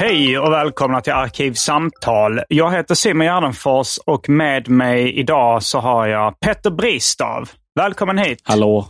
[0.00, 2.40] Hej och välkomna till Arkivsamtal.
[2.48, 7.50] Jag heter Simon Gärdenfors och med mig idag så har jag Petter Bristav.
[7.74, 8.40] Välkommen hit!
[8.44, 8.86] Hallå!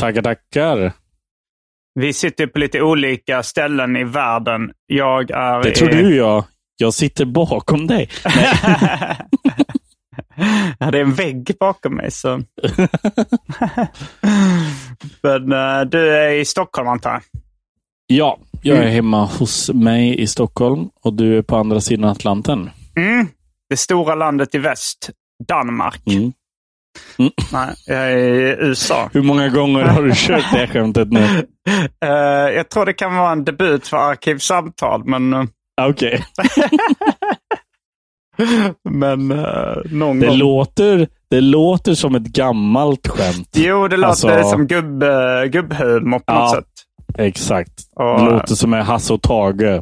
[0.00, 0.92] Tackar, tackar!
[1.94, 4.72] Vi sitter på lite olika ställen i världen.
[4.86, 5.74] Jag är Det i...
[5.74, 6.44] tror du jag.
[6.76, 8.08] Jag sitter bakom dig.
[10.78, 12.10] Ja, det är en vägg bakom mig.
[12.10, 12.28] Så.
[15.22, 17.22] Men eh, du är i Stockholm antar jag?
[18.06, 18.88] Ja, jag Mm.
[18.88, 22.70] är hemma hos mig i Stockholm och du är på andra sidan Atlanten.
[22.96, 23.26] Mm.
[23.70, 25.10] Det stora landet i väst,
[25.48, 26.02] Danmark.
[26.06, 26.32] Mm.
[27.52, 29.10] Nej, jag är i USA.
[29.12, 31.26] Hur många gånger har du kört det skämtet nu?
[32.04, 32.10] Eh,
[32.56, 35.44] jag tror det kan vara en debut för Arkivsamtal, men, eh,
[35.80, 36.24] Okej.
[38.90, 40.36] men eh, någon Det, gång.
[40.36, 43.48] låter, det låter som ett gammalt skämt.
[43.56, 46.38] Jo, det låter Alltså- som gubb, uh, gubbhumor på Ja.
[46.40, 46.64] något sätt.
[47.18, 47.72] Exakt.
[47.96, 49.62] Och- Det låter som en Hasse och Tage.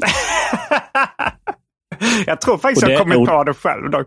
[2.26, 4.06] Jag tror faktiskt Och jag kommer och- på det själv dock.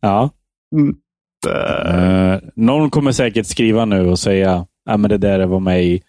[0.00, 0.30] Ja.
[0.76, 1.94] Eh,
[2.34, 6.02] Eh, någon kommer säkert skriva nu och säga att men det där var med i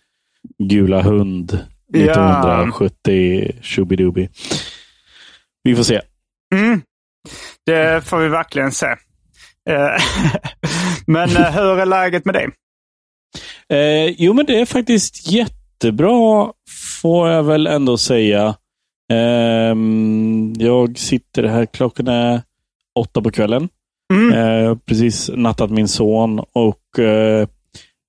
[0.63, 1.59] Gula hund
[1.93, 1.99] Ja.
[2.03, 3.51] 1970.
[3.61, 4.29] Shubidubi.
[5.63, 6.01] Vi får se.
[6.55, 6.81] Mm.
[7.65, 8.85] Det får vi verkligen se.
[9.69, 10.01] Eh,
[11.07, 12.49] Men eh, hur är läget med dig?
[13.73, 15.31] Eh, jo, men det är faktiskt
[15.83, 16.51] jättebra,
[17.01, 18.55] får jag väl ändå säga.
[19.11, 22.41] Ehm, jag sitter här, klockan är
[22.99, 23.69] åtta på kvällen.
[24.13, 24.33] Mm.
[24.33, 27.47] Eh, precis nattat min son och eh,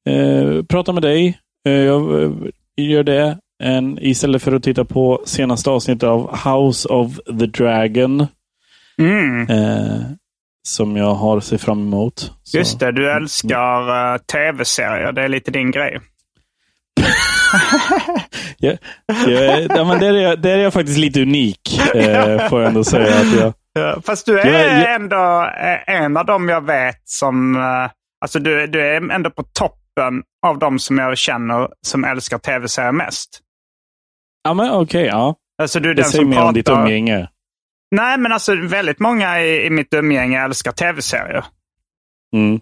[0.09, 1.39] eh, pratar med dig.
[1.63, 7.47] Jag gör det en, istället för att titta på senaste avsnittet av House of the
[7.47, 8.27] Dragon.
[8.99, 9.51] Mm.
[9.51, 10.01] Eh,
[10.69, 12.33] som jag har sett fram emot.
[12.43, 15.13] Så- Just det, du älskar uh, tv-serier.
[15.13, 16.01] Det är lite din grej.
[18.59, 18.73] Ja,
[19.77, 22.85] ja, men där, är jag, där är jag faktiskt lite unik, eh, får jag ändå
[22.85, 23.21] säga.
[23.21, 27.01] Att jag, Ja, Fast du är Jag- jag- ändå eh, en av dem jag vet
[27.09, 27.57] som...
[27.57, 27.91] eh,
[28.25, 32.93] Alltså du, du är ändå på toppen av de som jag känner som älskar tv-serier
[32.93, 33.41] mest.
[34.45, 35.35] ja, men okej, ja.
[35.63, 36.83] Alltså du är Det säger mer om ditt pratar...
[36.83, 37.29] umgänge.
[37.97, 41.45] Nej, men alltså väldigt många i, i mitt umgänge älskar tv-serier.
[42.35, 42.61] Mm.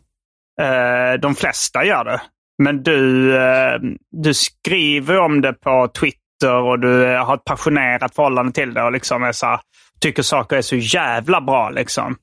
[0.61, 2.21] Eh, de flesta gör det.
[2.59, 3.81] Men du, eh,
[4.11, 8.83] du skriver om det på Twitter och du eh, har ett passionerat förhållande till det
[8.83, 9.61] och liksom är så här,
[10.01, 11.71] tycker saker är så jävla bra.
[11.71, 12.17] Liksom.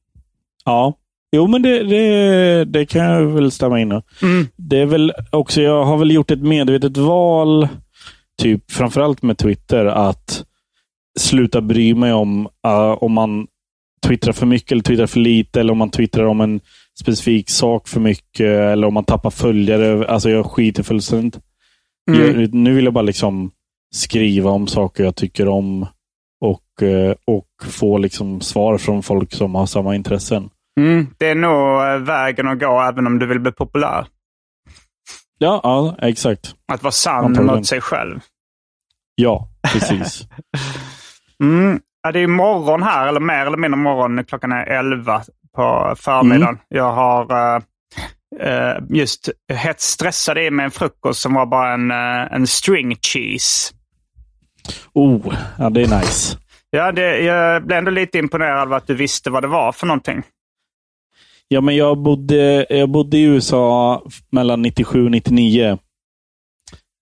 [0.65, 0.97] Ja.
[1.31, 3.91] Jo, men det, det, det kan jag väl stämma in.
[3.91, 4.47] Mm.
[4.55, 7.67] Det är väl också, jag har väl gjort ett medvetet val,
[8.41, 10.43] typ framförallt med Twitter, att
[11.19, 13.47] sluta bry mig om uh, om man
[14.07, 16.59] twittrar för mycket eller twittrar för lite, eller om man twittrar om en
[16.99, 20.07] specifik sak för mycket, eller om man tappar följare.
[20.07, 21.39] Alltså jag skiter fullständigt.
[22.11, 22.41] Mm.
[22.41, 23.51] Jag, nu vill jag bara liksom
[23.95, 25.87] skriva om saker jag tycker om
[26.41, 30.49] och, eh, och få liksom svar från folk som har samma intressen.
[30.79, 31.07] Mm.
[31.17, 34.07] Det är nog eh, vägen att gå även om du vill bli populär.
[35.37, 36.55] Ja, ja exakt.
[36.71, 38.19] Att vara sann mot sig själv.
[39.15, 40.27] Ja, precis.
[41.43, 41.79] Mm.
[42.01, 44.23] Ja, det är morgon här, eller mer eller mindre morgon.
[44.23, 45.23] Klockan är 11
[45.55, 46.47] på förmiddagen.
[46.55, 46.59] Mm.
[46.69, 47.61] Jag har eh,
[48.49, 52.95] eh, just hett stressad i mig en frukost som var bara en, eh, en string
[53.01, 53.73] cheese.
[54.93, 56.37] oh, ja, det är nice.
[56.69, 59.87] Ja, det, jag blev ändå lite imponerad av att du visste vad det var för
[59.87, 60.23] någonting.
[61.47, 64.01] Ja, men jag bodde, jag bodde i USA
[64.31, 65.77] mellan 97 och 99.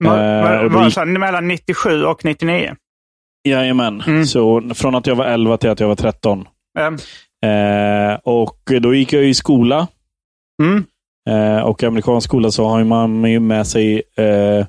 [0.03, 2.75] Ma, Eh, var gick- så, mellan 97 och 99.
[3.47, 4.01] Jajamän.
[4.07, 4.25] Mm.
[4.25, 6.47] Så från att jag var 11 till att jag var 13.
[6.79, 6.97] Ehm,
[7.43, 9.87] Eh, och då gick jag i skola.
[10.63, 10.83] Mm.
[11.29, 14.65] Eh, och i amerikansk skola så har man ju med sig eh,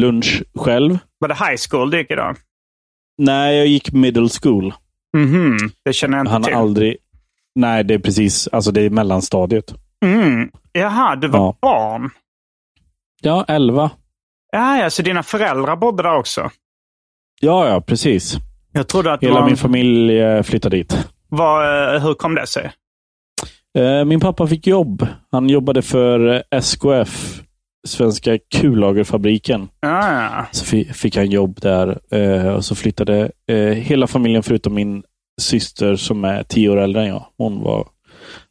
[0.00, 0.98] lunch själv.
[1.18, 2.34] var det high school du gick i då?
[3.18, 4.74] Nej, jag gick middle school.
[5.16, 6.54] Mhm, Det känner jag inte Han till.
[6.54, 6.96] har aldrig...
[7.54, 8.48] Nej, det är precis.
[8.48, 9.74] Alltså det är mellanstadiet.
[10.04, 10.50] Mm.
[10.72, 11.56] Jaha, du var Ja.
[11.60, 12.10] barn.
[13.20, 13.90] Ja, 11.
[14.52, 16.50] Ja, ja, så dina föräldrar bodde där också?
[17.40, 18.36] Ja, ja, precis.
[18.72, 21.06] Jag trodde att Hela var, min familj eh, flyttade dit.
[21.36, 21.94] Var...
[21.94, 22.72] eh, Hur kom det sig?
[23.78, 25.06] Eh, Min pappa fick jobb.
[25.30, 27.42] Han jobbade för eh, SKF,
[27.86, 29.68] Svenska kullagerfabriken.
[29.80, 30.46] Ja, ja.
[30.52, 31.98] Så fi- fick han jobb där
[32.56, 33.30] och så flyttade
[33.74, 35.02] hela familjen förutom min
[35.40, 37.26] syster som är tio år äldre än jag.
[37.36, 37.88] Hon var,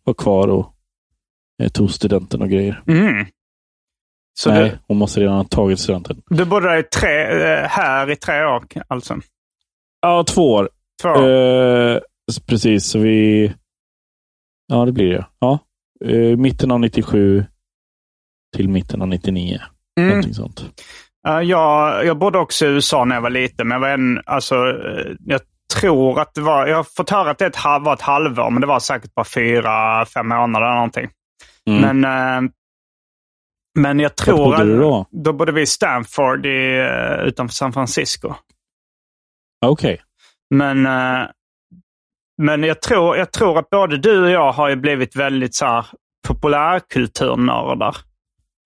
[0.04, 0.74] var kvar och
[1.74, 2.82] tog studenten och grejer.
[2.88, 3.26] Mm.
[4.40, 6.22] Så Nej, du, hon måste redan ha tagit studenten.
[6.30, 7.10] du bodde där i tre,
[7.68, 9.18] här i tre år alltså?
[10.02, 10.70] Ja, två år.
[11.02, 11.30] Två år?
[11.30, 12.00] Eh,
[12.48, 13.54] precis, så vi...
[14.68, 15.26] Ja, det blir det.
[15.40, 15.60] Ja.
[16.06, 17.46] Eh, mitten av 97
[18.56, 19.60] till mitten av 99.
[20.00, 20.10] Mm.
[20.10, 20.84] Någonting sånt.
[21.22, 24.22] Ja, jag, jag bodde också i USA när jag var liten, men jag var en,
[24.26, 25.42] alltså, eh, jag
[25.76, 28.68] tror att det var, jag har fått höra att det var ett halvår, men det
[28.68, 31.10] var säkert bara fyra, fem månader eller någonting.
[31.70, 32.00] Mm.
[32.00, 32.04] Men,
[32.46, 32.52] eh,
[33.80, 35.06] men jag tror bodde att- du då?
[35.12, 36.88] Då bodde vi i Stanford i,
[37.26, 38.34] utanför San Francisco.
[39.66, 40.02] Okej.
[40.56, 41.28] Men, eh,
[42.38, 45.66] men jag, tror, jag tror att både du och jag har ju blivit väldigt så
[45.66, 45.86] här,
[46.28, 47.96] populärkulturnördar.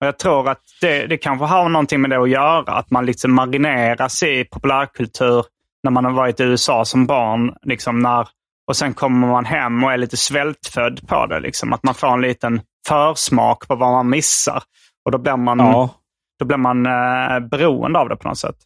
[0.00, 2.72] Och jag tror att det, det kanske har någonting med det att göra.
[2.72, 5.44] Att man liksom marineras i populärkultur
[5.82, 7.54] när man har varit i USA som barn.
[7.62, 8.28] Liksom när,
[8.66, 11.40] och sen kommer man hem och är lite svältfödd på det.
[11.40, 11.72] Liksom.
[11.72, 14.62] Att man får en liten försmak på vad man missar.
[15.04, 15.90] Och då blir man, Ja,
[16.38, 18.56] då blir man eh, beroende av det på något sätt.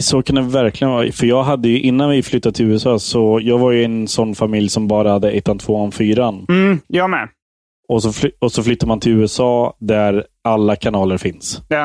[0.00, 1.12] Så kan det verkligen vara.
[1.12, 4.34] För jag hade ju, innan vi flyttade till USA, så jag var ju en sån
[4.34, 6.46] familj som bara hade ettan, tvåan, fyran.
[6.48, 7.28] Mm, jag med.
[7.88, 11.62] Och så, fly- och så flyttar man till USA där alla kanaler finns.
[11.68, 11.84] Ja.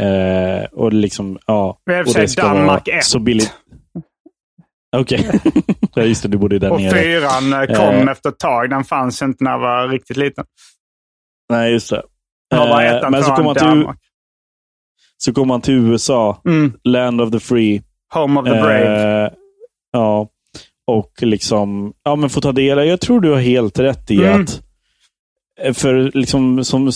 [0.00, 1.78] Eh, och liksom, ja.
[1.90, 3.04] Och och det ska Danmark vara 1.
[3.04, 3.52] så billigt.
[4.96, 5.30] Okej.
[5.94, 6.28] ja, just det.
[6.28, 6.98] Du bodde där Och nere.
[7.02, 8.08] fyran eh, kom Eh.
[8.08, 8.70] efter ett tag.
[8.70, 10.44] Den fanns inte när jag var riktigt liten.
[11.50, 12.02] Nej, just det.
[12.54, 13.98] Eh, men så kom, man till, Danmark.
[15.24, 16.72] Så kom man till USA, Mm.
[16.84, 17.82] land of the free.
[18.14, 19.24] Home of the brave.
[19.24, 19.30] Eh,
[19.92, 20.28] ja.
[20.86, 24.16] Och liksom, ja men få ta del av, jag tror du har helt rätt i
[24.24, 24.42] Mm.
[24.42, 24.62] att,
[25.60, 26.90] eh, för liksom som,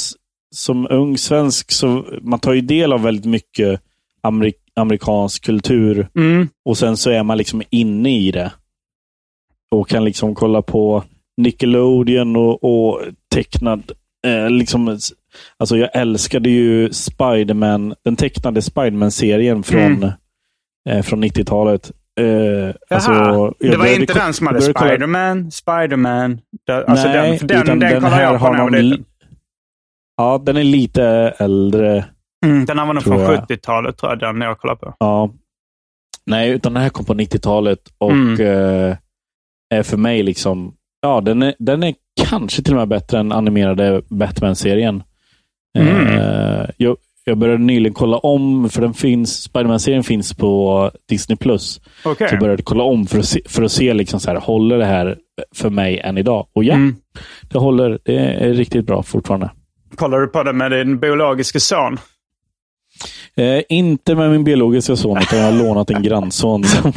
[0.55, 3.81] som ung svensk så man tar ju del av väldigt mycket
[4.23, 6.49] amerik amerikansk kultur Mm.
[6.65, 8.53] och sen så är man liksom inne i det.
[9.71, 11.05] Och kan liksom kolla på
[11.37, 13.01] Nickelodeon och, och
[13.35, 13.93] tecknad,
[14.27, 14.99] eh, liksom,
[15.59, 20.11] alltså jag älskade ju Spiderman, den tecknade Spiderman-serien från, Mm.
[20.89, 21.91] eh, från 90-talet.
[22.21, 23.13] Eh, alltså,
[23.61, 26.41] det var inte den som hade Spiderman, Spiderman.
[26.87, 29.05] Alltså Nej, den, den, den, här jag på någon liten.
[30.17, 31.05] Ja, den är lite
[31.39, 32.05] äldre.
[32.47, 33.41] Mm, den här var nog från jag.
[33.49, 34.95] 70-talet, tror jag, den jag kollade på.
[34.99, 35.31] Ja.
[36.27, 38.41] Nej, utan den här kom på 90-talet och Mm.
[38.41, 38.97] eh,
[39.75, 41.95] är för mig liksom, ja, den är, den är
[42.29, 45.03] kanske till och med bättre än animerade Batman-serien.
[45.79, 46.19] Mm.
[46.19, 51.37] Eh, jag, jag började nyligen kolla om, för den finns, Spiderman-serien finns på Disney+.
[51.37, 51.81] Plus.
[52.05, 52.29] Okej.
[52.29, 54.79] Så jag började kolla om för att se, för att se liksom så här, håller
[54.79, 55.17] det här
[55.55, 56.47] för mig än idag?
[56.53, 56.97] Och ja, Mm.
[57.49, 57.99] det håller.
[58.05, 59.51] Det är riktigt bra fortfarande.
[59.97, 61.99] Kollar du på det med din biologiska son?
[63.37, 66.65] Eh, inte med min biologiska son, utan jag har lånat en grannson.
[66.65, 66.93] Som...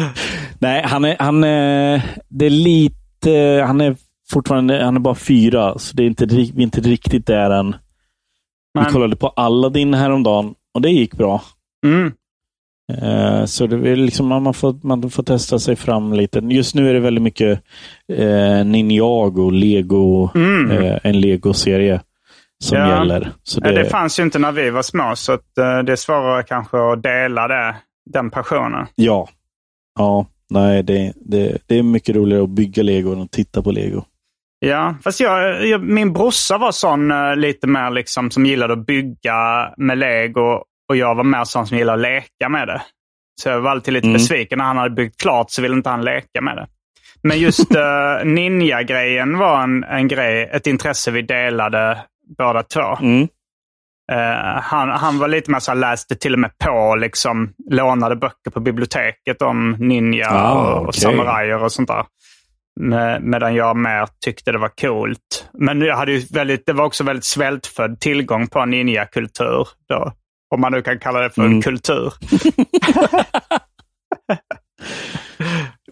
[0.58, 3.96] Nej, han är, han är, det är lite, han är
[4.32, 7.70] fortfarande, han är bara fyra, så det är inte, vi är inte riktigt där än.
[8.74, 11.42] Vi Men- kollade på Aladdin häromdagen och det gick bra.
[11.86, 12.12] Mm.
[13.02, 16.38] Eh, så det är liksom, man, får, man får testa sig fram lite.
[16.38, 17.60] Just nu är det väldigt mycket
[18.12, 20.70] eh, Ninjago, Lego, Mm.
[20.70, 22.00] eh, en Lego-serie
[22.64, 22.88] som Ja.
[22.98, 23.32] gäller.
[23.42, 26.42] Så det, Det fanns ju inte när vi var små, så att, det är svårare
[26.42, 27.76] kanske att dela det,
[28.10, 28.86] den passionen.
[28.94, 29.28] Ja.
[29.98, 33.70] Ja, nej, det, det, det är mycket roligare att bygga lego än att titta på
[33.70, 34.04] lego.
[34.58, 38.86] Ja, fast jag, jag, min brorsa var sån eh, lite mer liksom som gillade att
[38.86, 42.82] bygga med lego och jag var mer sån som gillade att leka med det.
[43.42, 44.12] Så jag var alltid lite Mm.
[44.14, 46.66] besviken när han hade byggt klart så ville inte han leka med det.
[47.22, 51.98] Men just uh, ninja-grejen var en, en grej, ett intresse vi delade
[52.38, 52.96] båda två.
[53.00, 53.28] Mm.
[54.12, 58.16] Eh, han, han var lite mer så här, läste till och med på, liksom, lånade
[58.16, 61.00] böcker på biblioteket om ninja Ah, och, och okej.
[61.00, 62.04] samurajer och sånt där.
[62.80, 65.48] Med, medan jag mer tyckte det var coolt.
[65.52, 69.68] Men jag hade ju väldigt, det var också väldigt svältfödd tillgång på ninjakultur.
[69.88, 70.12] Då,
[70.54, 71.62] om man nu kan kalla det för en Mm.
[71.62, 72.12] kultur.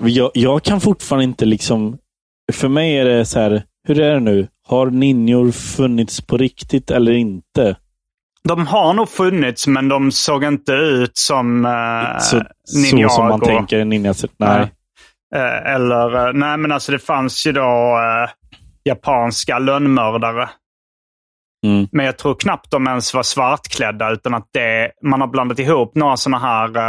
[0.00, 1.98] Jag, jag kan fortfarande inte liksom...
[2.52, 4.48] För mig är det så här, hur är det nu?
[4.66, 7.76] Har ninjor funnits på riktigt eller inte?
[8.48, 13.40] De har nog funnits, men de såg inte ut som uh, så, så som man
[13.40, 14.14] tänker en ninja.
[14.36, 14.72] Nej.
[15.34, 18.30] Eh, eller, eh, nej men alltså det fanns ju då eh,
[18.84, 20.48] japanska lönnmördare.
[21.66, 21.88] Mm.
[21.92, 25.94] Men jag tror knappt de ens var svartklädda utan att det, man har blandat ihop
[25.94, 26.88] några sådana här,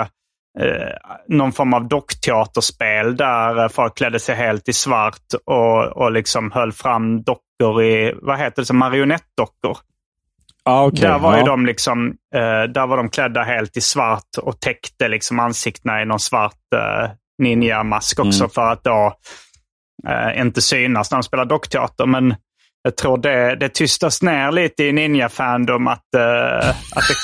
[0.59, 6.51] eh, någon form av dockteaterspel där folk klädde sig helt i svart och, och liksom
[6.51, 9.77] höll fram dockor i, vad heter det, som marionettdockor.
[10.63, 11.01] Ah, okay.
[11.01, 11.39] Där var ja.
[11.39, 16.01] ju de liksom, eh, där var de klädda helt i svart och täckte liksom ansiktena
[16.01, 18.49] i någon svart eh, ninja-mask också Mm.
[18.49, 19.13] för att då
[20.07, 22.05] eh, inte synas när de spelar dockteater.
[22.05, 22.35] Men
[22.81, 27.15] jag tror det, det tystas ner lite i ninja-fandom att, eh, att, det,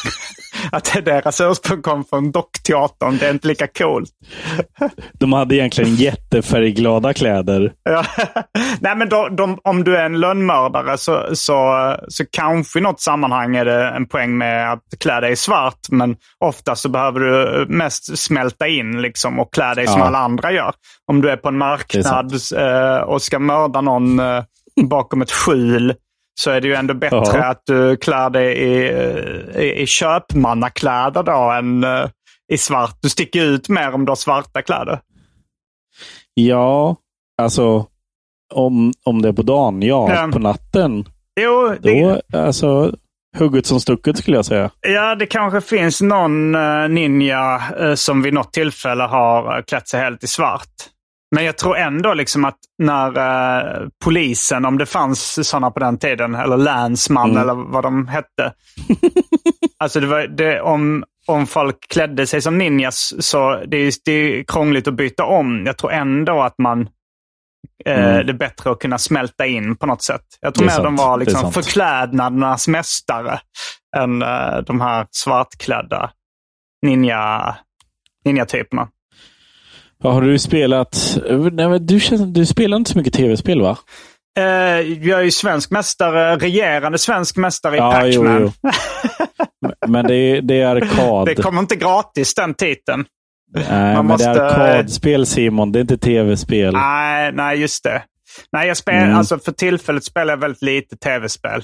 [0.72, 3.18] att deras ursprung kom från dockteatern.
[3.18, 4.10] Det är inte lika coolt.
[5.20, 7.72] De hade egentligen jättefärgglada kläder.
[7.84, 8.06] Ja.
[8.80, 13.01] Nej, men då, de, om du är en lönnmördare så, så, så kanske i något
[13.01, 15.80] sammanhang är det en poäng med att klä dig i svart.
[15.89, 20.06] Men ofta så behöver du mest smälta in liksom, och klä dig som Ja.
[20.06, 20.74] alla andra gör.
[21.12, 24.44] Om du är på en marknad eh, och ska mörda någon eh,
[24.82, 25.94] bakom ett skjul
[26.40, 27.46] så är det ju ändå bättre Ja.
[27.46, 32.10] att du klär dig i, eh, i, i köpmannakläder då än eh,
[32.54, 32.98] i svart.
[33.02, 35.00] Du sticker ut mer om du har svarta kläder.
[36.34, 36.96] Ja,
[37.42, 37.86] alltså
[38.54, 40.14] om, om det är på dagen, ja.
[40.14, 40.30] Ja.
[40.34, 41.06] På natten,
[41.42, 42.96] Jo, det, då alltså
[43.38, 44.72] hugget som stucket skulle jag säga.
[44.88, 47.62] Ja, det kanske finns någon eh, ninja
[47.96, 50.68] som vid något tillfälle har klätt sig helt i svart.
[51.36, 55.98] Men jag tror ändå liksom att när eh, polisen, om det fanns sådana på den
[55.98, 57.42] tiden, eller länsman Mm.
[57.42, 58.54] eller vad de hette.
[59.80, 64.12] alltså det var, det, om, om folk klädde sig som ninjas så det är det
[64.12, 65.66] är krångligt att byta om.
[65.66, 66.82] Jag tror ändå att man
[67.86, 68.26] eh, Mm.
[68.26, 70.26] det är bättre att kunna smälta in på något sätt.
[70.42, 71.00] Jag tror mer de sant.
[71.00, 73.40] var Det är liksom förklädnadernas mästare
[73.98, 76.12] än eh, de här svartklädda
[76.86, 77.56] ninja,
[78.26, 78.88] ninja-typerna.
[80.01, 81.17] Ja, har du spelat...
[81.51, 83.77] Nej, du, känns, du spelar inte så mycket tv-spel va?
[84.39, 84.43] Eh,
[84.81, 88.41] jag är ju svensk mästare, regerande svensk mästare i Ja, jo, Pac-Man.
[88.63, 88.70] jo.
[89.88, 91.25] Men det är, det är arkad.
[91.25, 93.05] Det kommer inte gratis den titeln.
[93.55, 96.74] Nej, man men måste- det är arkadspel Simon, det är inte tv-spel.
[96.74, 98.01] Nej, nej, just det.
[98.51, 99.17] Nej, jag spel, Mm.
[99.17, 101.63] alltså för tillfället spelar jag väldigt lite tv-spel.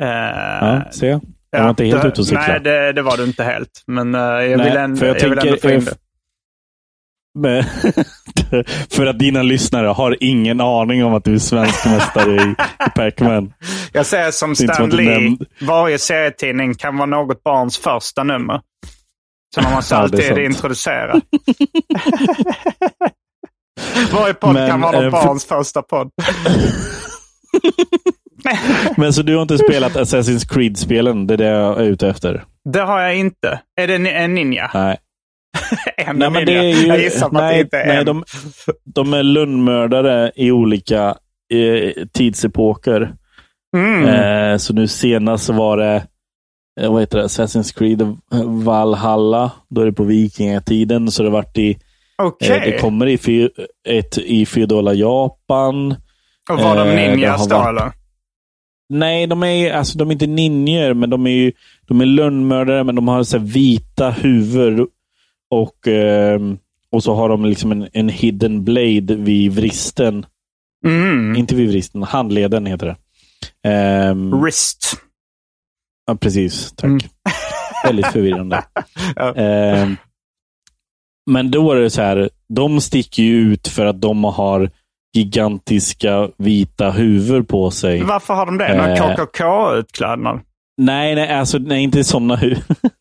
[0.00, 1.18] Eh, Ja, se.
[1.50, 2.46] Jag var inte helt det- ute och cykla.
[2.48, 3.82] Nej, det, det var du inte helt.
[3.86, 5.94] Men eh, jag, Nej, vill ändå, jag, jag vill ändå tänker, få in det.
[7.38, 7.64] Men,
[8.90, 12.54] för att dina lyssnare har ingen aning om att du är svensk mästare i,
[12.86, 13.52] i Pac-Man.
[13.92, 18.60] Jag säger som Stan Lee, varje serietidning kan vara något barns första nummer.
[19.54, 21.12] Så man måste Ja, alltid introducera.
[24.12, 26.10] varje podd Men, kan vara något för- barns första podd.
[28.96, 31.26] Men så du har inte spelat Assassin's Creed-spelen?
[31.26, 32.44] Det är det jag är ute efter?
[32.72, 33.60] Det har jag inte.
[33.80, 34.70] Är det en ninja?
[34.74, 34.98] Nej.
[35.96, 37.96] En Nej, men det är ju, jag gissar på att det nej, inte är nej,
[37.96, 38.04] en.
[38.06, 38.24] de,
[38.94, 41.14] de är lönnmördare i olika
[41.54, 43.12] eh, tidsepoker.
[43.76, 44.04] Mm.
[44.52, 46.06] Eh, så nu senast var det
[46.80, 47.24] eh, vad heter det?
[47.24, 48.16] Assassin's Creed
[48.64, 49.50] Valhalla.
[49.70, 51.10] Då är det på vikingatiden.
[51.10, 51.70] Så det varit i,
[52.42, 53.50] eh, det kommer i, fe-
[53.88, 55.92] ett, i feodala Japan.
[56.50, 57.92] Och var de eh, ninjas då varit- eller?
[58.90, 61.52] Nej, de är, alltså, de är inte ninjor, men de är, ju,
[61.88, 64.86] de är lönnmördare, men de har så vita huvud.
[65.50, 66.58] Och, ehm,
[66.92, 70.26] och så har de liksom en, en hidden blade vid vristen.
[70.86, 71.36] Mm.
[71.36, 72.96] Inte vid vristen, handleden heter det.
[73.70, 74.92] Ehm, Wrist.
[76.06, 76.84] ja, precis, tack.
[76.84, 76.98] Mm.
[77.84, 78.64] Väldigt förvirrande.
[79.16, 79.34] Ja.
[79.34, 79.96] Ehm,
[81.30, 84.70] men då är det så här, de sticker ju ut för att de har
[85.16, 88.02] gigantiska vita huvud på sig.
[88.02, 88.76] Varför har de det?
[88.76, 89.16] Någon Eh.
[89.16, 90.40] KKK-utklädnad?
[90.76, 92.62] Nej, nej, alltså, nej inte sådana huvud.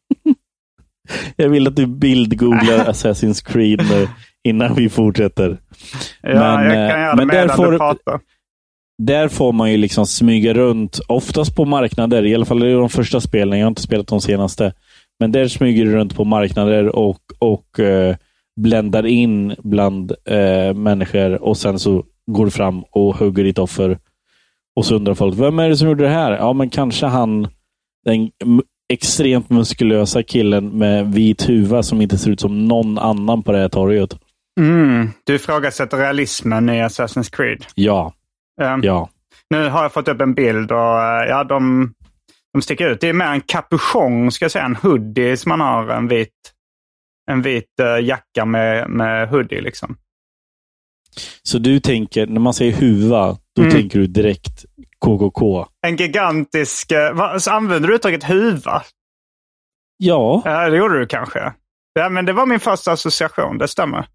[1.35, 4.07] Jag vill att du bildgooglar Assassin's Creed nu
[4.43, 5.57] innan vi fortsätter.
[6.21, 8.19] Ja, men, jag kan eh, göra men där får-.
[8.97, 12.89] Där får man ju liksom smyga runt, oftast på marknader, i alla fall i de
[12.89, 13.59] första spelen.
[13.59, 14.73] Jag har inte spelat de senaste.
[15.19, 18.15] Men där smyger du runt på marknader och, och eh,
[18.59, 23.99] bländar in bland eh, människor och sen så går du fram och hugger ditt offer.
[24.75, 26.31] Och så undrar folk, vem är det som gjorde det här?
[26.31, 27.47] Ja, men kanske han
[28.05, 28.31] den
[28.93, 33.57] extremt muskulösa killen med vit huva som inte ser ut som någon annan på det
[33.57, 34.17] här torget.
[34.59, 35.09] Mm.
[35.23, 37.65] Du ifrågasätter realismen i Assassin's Creed.
[37.75, 38.13] Ja,
[38.61, 39.09] Ehm, ja.
[39.49, 41.93] Nu har jag fått upp en bild och eh, ja, de,
[42.53, 43.01] de sticker ut.
[43.01, 44.65] Det är mer en kapuschong, ska jag säga.
[44.65, 45.89] En hoodie som man har.
[45.89, 46.33] En vit,
[47.31, 49.97] en vit eh, jacka med, med hoodie liksom.
[51.43, 53.73] Så du tänker, när man säger huva, då Mm.
[53.73, 54.65] tänker du direkt
[55.05, 55.65] KKK.
[55.87, 56.91] En gigantisk...
[56.91, 58.81] eh, så använder du uttrycket huva?
[59.97, 61.53] Ja, Ja, det gjorde du kanske.
[61.93, 64.07] Ja, men det var min första association, det stämmer.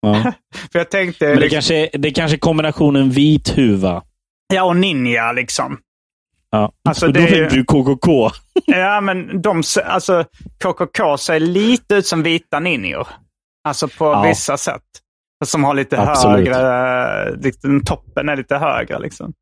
[0.00, 0.32] ja.
[0.72, 1.24] För jag tänkte...
[1.26, 4.02] men det liksom- kanske, det kanske är kombinationen vit huva.
[4.54, 5.78] Ja, och ninja liksom.
[6.50, 6.72] Ja.
[6.88, 8.30] Alltså, Och då är ju- tänkte du KKK.
[8.66, 10.24] Ja, men de, alltså,
[10.64, 13.08] KKK ser lite ut som vita ninjor.
[13.68, 14.22] Alltså på Ja.
[14.22, 14.82] vissa sätt.
[15.44, 16.48] Som har lite Absolut.
[16.48, 19.32] högre, lite, toppen är lite högre liksom.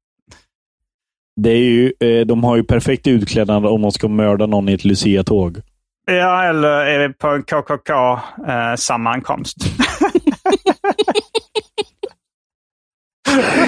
[1.37, 4.73] Det är ju, eh, de har ju perfekt utklädnad om de ska mörda någon i
[4.73, 5.61] ett Lucia-tåg.
[6.07, 9.57] Ja, eller på en KKK-sammankomst.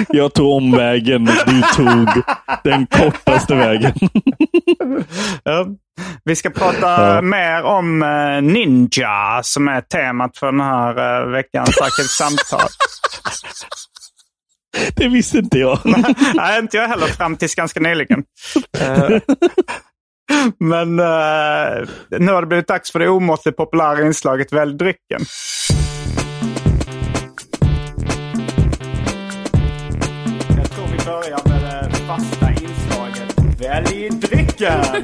[0.07, 2.07] Jag tog omvägen, du tog
[2.63, 3.93] den kortaste vägen.
[5.43, 5.67] ja.
[6.23, 7.21] Vi ska prata Ja.
[7.21, 12.59] mer om eh, Ninja, som är temat för den här veckans Arkivsamtal.
[14.95, 15.79] Det visste inte jag.
[16.35, 18.23] Nej, inte jag heller fram tills ganska nyligen.
[18.79, 19.19] Eh,
[20.59, 21.87] Men eh,
[22.19, 25.25] nu har det blivit dags för det omåttligt populära inslaget Välj drycken.
[30.57, 34.83] Jag tror vi börjar med det fasta inslaget Välj drycken.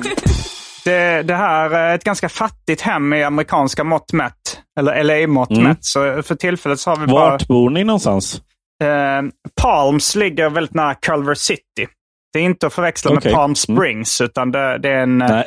[0.86, 4.34] Det, det här är ett ganska fattigt hem i amerikanska mått mätt.
[4.80, 5.64] Eller LA-mått Mm.
[5.64, 5.78] mätt.
[5.82, 7.30] Så för tillfället så har vi bara...
[7.30, 8.42] Vart bor ni någonstans?
[8.84, 9.22] Eh,
[9.62, 11.88] Palms ligger väldigt nära Culver City.
[12.34, 13.32] Det är inte att förväxla Okej.
[13.32, 13.56] med Palm Mm.
[13.56, 15.28] Springs, utan det, det, är en, eh,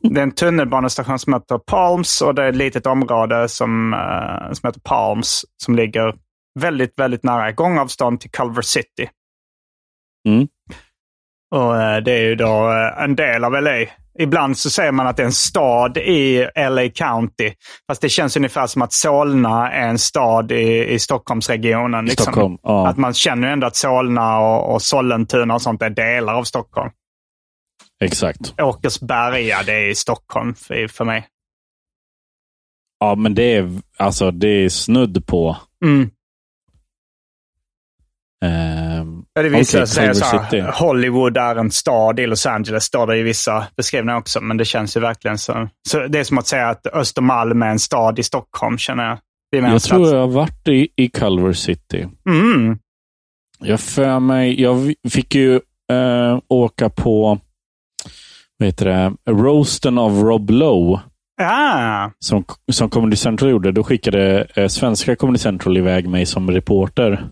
[0.00, 4.52] det är en tunnelbanestation som heter Palms och det är ett litet område som, eh,
[4.52, 6.14] som heter Palms som ligger
[6.60, 9.08] väldigt, väldigt nära gångavstånd till Culver City.
[10.28, 10.48] Mm.
[11.54, 13.86] Och Det är ju då en del av LA.
[14.18, 17.52] Ibland så säger man att det är en stad i LA County.
[17.86, 22.04] Fast det känns ungefär som att Solna är en stad i, i Stockholmsregionen.
[22.04, 22.22] Liksom.
[22.22, 22.58] Stockholm.
[22.62, 22.88] Ja.
[22.88, 26.90] Att man känner ändå att Solna och, och Sollentuna och sånt är delar av Stockholm.
[28.00, 28.60] Exakt.
[28.60, 31.26] Åkersberga, det är i Stockholm för, för mig.
[33.00, 35.56] Ja, men det är, alltså, det är snudd på.
[35.84, 36.10] Mm.
[38.44, 40.72] ehm, Ja, det som säger Culver så här.
[40.72, 44.40] Hollywood är en stad i Los Angeles, står det i vissa beskrivningar också.
[44.40, 45.68] Men det känns ju verkligen så.
[45.88, 49.18] så det är som att säga att Östermalm är en stad i Stockholm, känner jag.
[49.50, 52.08] Det är jag tror jag har varit i, i Culver City.
[52.28, 52.78] Mm.
[53.58, 55.54] Jag för mig, jag fick ju
[55.92, 57.38] eh, åka på
[58.58, 61.00] vad heter det, roasten av Rob Lowe
[61.42, 63.72] Ah, som, som Comedy Central gjorde.
[63.72, 67.28] Då skickade eh, svenska Comedy Central iväg mig som reporter.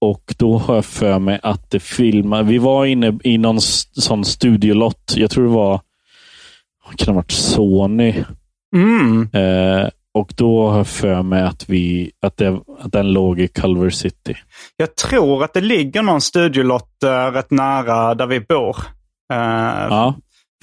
[0.00, 2.42] Och då har jag för mig att det filmade.
[2.42, 5.14] Vi var inne i någon sån studiolott.
[5.16, 5.80] Jag tror det var
[6.96, 8.14] kan ha varit Sony.
[8.76, 9.28] mm.
[9.32, 13.48] Eh, och då har jag för mig att, vi, att, det, att den låg i
[13.48, 14.36] Culver City.
[14.76, 18.76] Jag tror att det ligger någon studiolott eh, rätt nära där vi bor.
[19.32, 20.14] Eh, Ja,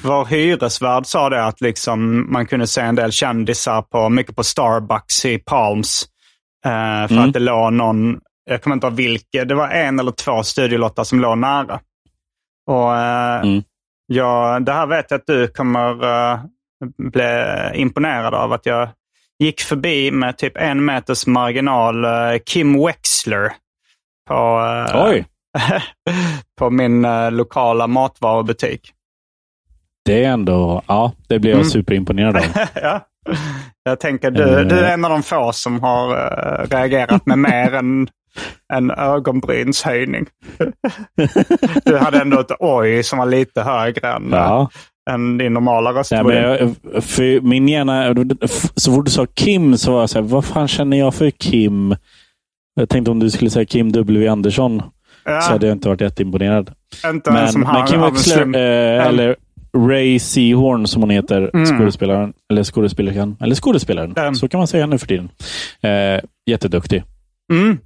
[0.04, 4.44] Vår hyresvärd sa det att liksom man kunde se en del kändisar på, mycket på
[4.44, 6.04] Starbucks i Palms.
[6.66, 7.24] Eh, för Mm.
[7.28, 11.04] att det låg någon, jag kommer inte ihåg vilka, det var en eller två studiolottar
[11.04, 11.80] som låg nära.
[12.68, 13.64] Och eh, Mm.
[14.08, 16.04] ja, Det här vet jag att du kommer
[16.34, 16.40] eh,
[16.98, 17.46] bli
[17.82, 18.54] imponerad av.
[18.54, 18.90] Att jag
[19.40, 22.12] gick förbi med typ en meters marginal eh,
[22.46, 23.52] Kim Wexler
[24.30, 24.62] på,
[24.94, 25.26] oj.
[26.60, 28.92] på min lokala matvarubutik.
[30.06, 31.70] Det är ändå, ja, det blir jag Mm.
[31.70, 32.44] superimponerad av.
[32.74, 33.00] ja.
[33.84, 36.08] Jag tänker du, du är en av de få som har
[36.68, 38.08] reagerat med mer än
[38.74, 40.26] en ögonbrynshöjning.
[41.86, 44.70] du hade ändå ett oj som var lite högre än, Ja.
[45.10, 46.76] än din normala röstvolym.
[47.02, 48.16] för min hjärna,
[48.76, 51.30] så fort du sa Kim så var jag så här, vad fan känner jag för
[51.30, 51.96] Kim?
[52.76, 54.82] Jag tänkte om du skulle säga Kim W Andersson
[55.26, 56.72] ja, så hade jag inte varit jätteimponerad.
[57.06, 59.36] inte en Men, som men Kim Wexler, eh, eller
[59.78, 61.66] Ray Seahorn som hon heter, Mm.
[61.66, 64.36] skådespelaren, eller skådespelerskan, eller skådespelaren, Mm.
[64.36, 65.30] så kan man säga nu för tiden.
[65.82, 67.04] Eh, jätteduktig.
[67.54, 67.78] Mm.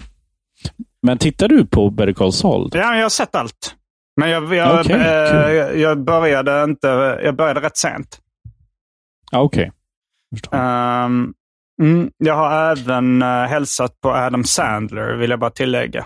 [1.02, 2.70] Men tittar du på Better Call Saul?
[2.74, 3.76] Ja, jag har sett allt.
[4.20, 5.80] Men jag, jag, Okej, eh, kul.
[5.80, 6.88] jag, började inte,
[7.24, 8.20] jag började rätt sent.
[9.32, 9.72] Okej.
[10.36, 10.58] Förstår.
[10.58, 11.34] Ehm,
[11.82, 16.06] mm, jag har även uh, hälsat på Adam Sandler, vill jag bara tillägga.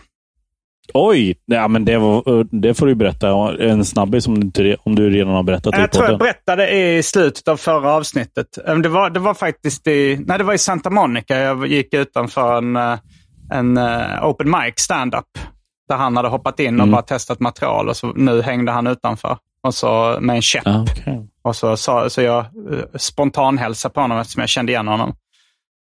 [0.93, 1.35] Oj!
[1.45, 3.57] Ja, men det, var, det får du berätta.
[3.63, 7.47] En snabbis om du, om du redan har berättat Jag tror jag berättade i slutet
[7.47, 8.47] av förra avsnittet.
[8.67, 11.37] Eh, Det var, det var faktiskt i, nej, det var i Santa Monica.
[11.39, 12.99] Jag gick utanför en, eh,
[13.51, 15.25] en eh, open mic stand-up.
[15.89, 16.91] Där han hade hoppat in och Mm.
[16.91, 19.37] bara testat material och så nu hängde han utanför.
[19.67, 20.67] Och så med en käpp.
[20.67, 21.27] Ah, okej.
[21.41, 25.15] Och så, sa- så jag uh, spontanhälsade på honom eftersom jag kände igen honom.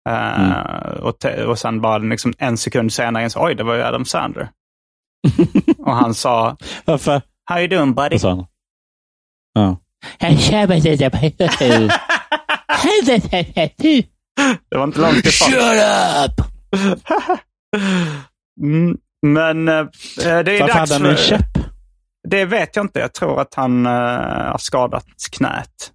[0.10, 0.54] Eh, Mm.
[1.04, 4.06] och, te- och sen bara liksom en sekund senare insåg oj, det var ju Adam
[4.06, 4.50] Sandler.
[5.78, 7.22] och han sa, Varför?
[7.46, 8.14] how you doing buddy?
[8.16, 8.46] Vad sa han?
[9.54, 9.78] Ja.
[14.70, 15.50] Det var inte långt ifrån.
[15.52, 15.62] Shut
[16.26, 16.48] up!
[18.62, 19.86] Mm, men eh,
[20.18, 21.46] det är Varför dags hade han en käpp?
[22.30, 23.00] Det vet jag inte.
[23.00, 25.06] Jag tror att han eh, har skadat
[25.38, 25.92] knät.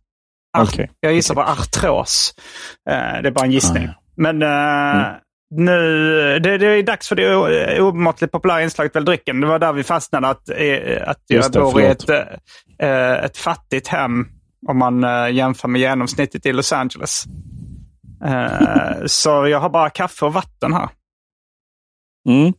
[0.58, 0.90] Ar- Okej.
[1.00, 2.35] Jag gissar på artros.
[2.90, 3.85] Eh, det är bara en gissning.
[3.85, 3.94] Ah, ja.
[4.16, 5.06] Men eh,
[5.54, 9.40] nu, det, det är dags för det o- omåttligt populära inslaget Välj drycken.
[9.40, 10.28] Det var där vi fastnade.
[10.28, 12.08] Att, eh, att jag bor i ett,
[12.82, 14.26] eh, ett fattigt hem
[14.68, 17.24] om man eh, jämför med genomsnittet i Los Angeles.
[18.24, 20.88] Eh, så jag har bara kaffe och vatten här.
[22.28, 22.52] Mm.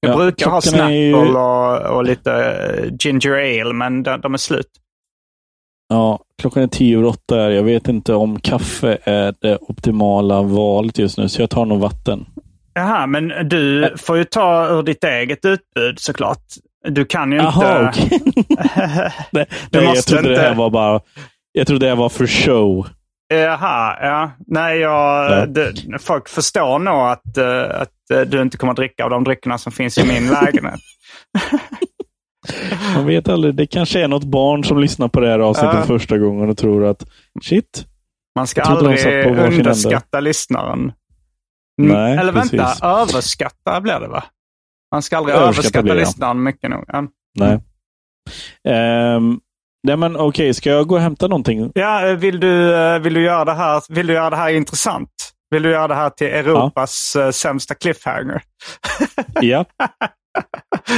[0.00, 4.20] Jag Ja, brukar ha är ju- Snapple och, och lite eh, ginger ale, men de,
[4.20, 4.68] de är slut.
[5.88, 7.36] Ja, klockan är tio över åtta.
[7.36, 7.50] Här.
[7.50, 11.80] Jag vet inte om kaffe är det optimala valet just nu, så jag tar nog
[11.80, 12.26] vatten.
[12.74, 16.42] Jaha, men du får ju ta ur ditt eget utbud såklart.
[16.88, 17.52] Du kan ju inte...
[17.60, 18.20] Jaha, okej.
[19.30, 21.00] Nej, nej, jag trodde det inte- här var bara...
[21.52, 22.86] Jag trodde det här var för show.
[23.28, 24.30] Jaha, ja.
[24.46, 25.46] Nej, jag, Ja.
[25.46, 29.24] Det, folk förstår nog att, eh, att eh, du inte kommer att dricka av de
[29.24, 30.80] dryckerna som finns i min lägenhet.
[32.94, 33.54] Man vet aldrig.
[33.54, 35.82] Det kanske är något barn som lyssnar på det här avsnittet Ja.
[35.86, 37.04] första gången och tror att
[37.42, 37.86] shit.
[38.36, 40.92] Man ska aldrig underskatta lyssnaren.
[41.82, 42.82] Nej, Eller vänta, precis.
[42.82, 44.24] överskatta blir det va?
[44.92, 46.84] Man ska aldrig Överskatta överskatta, lyssnaren mycket nog.
[46.88, 47.04] Ja.
[47.38, 47.60] Nej.
[48.68, 49.40] Ehm,
[49.82, 51.72] nej men okej, ska jag gå och hämta någonting?
[51.74, 54.50] Ja, eh, vill du, eh, vill, du göra det här, vill du göra det här
[54.50, 55.10] intressant?
[55.50, 58.42] Vill du göra det här till Europas eh, sämsta cliffhanger?
[59.40, 59.64] Ja.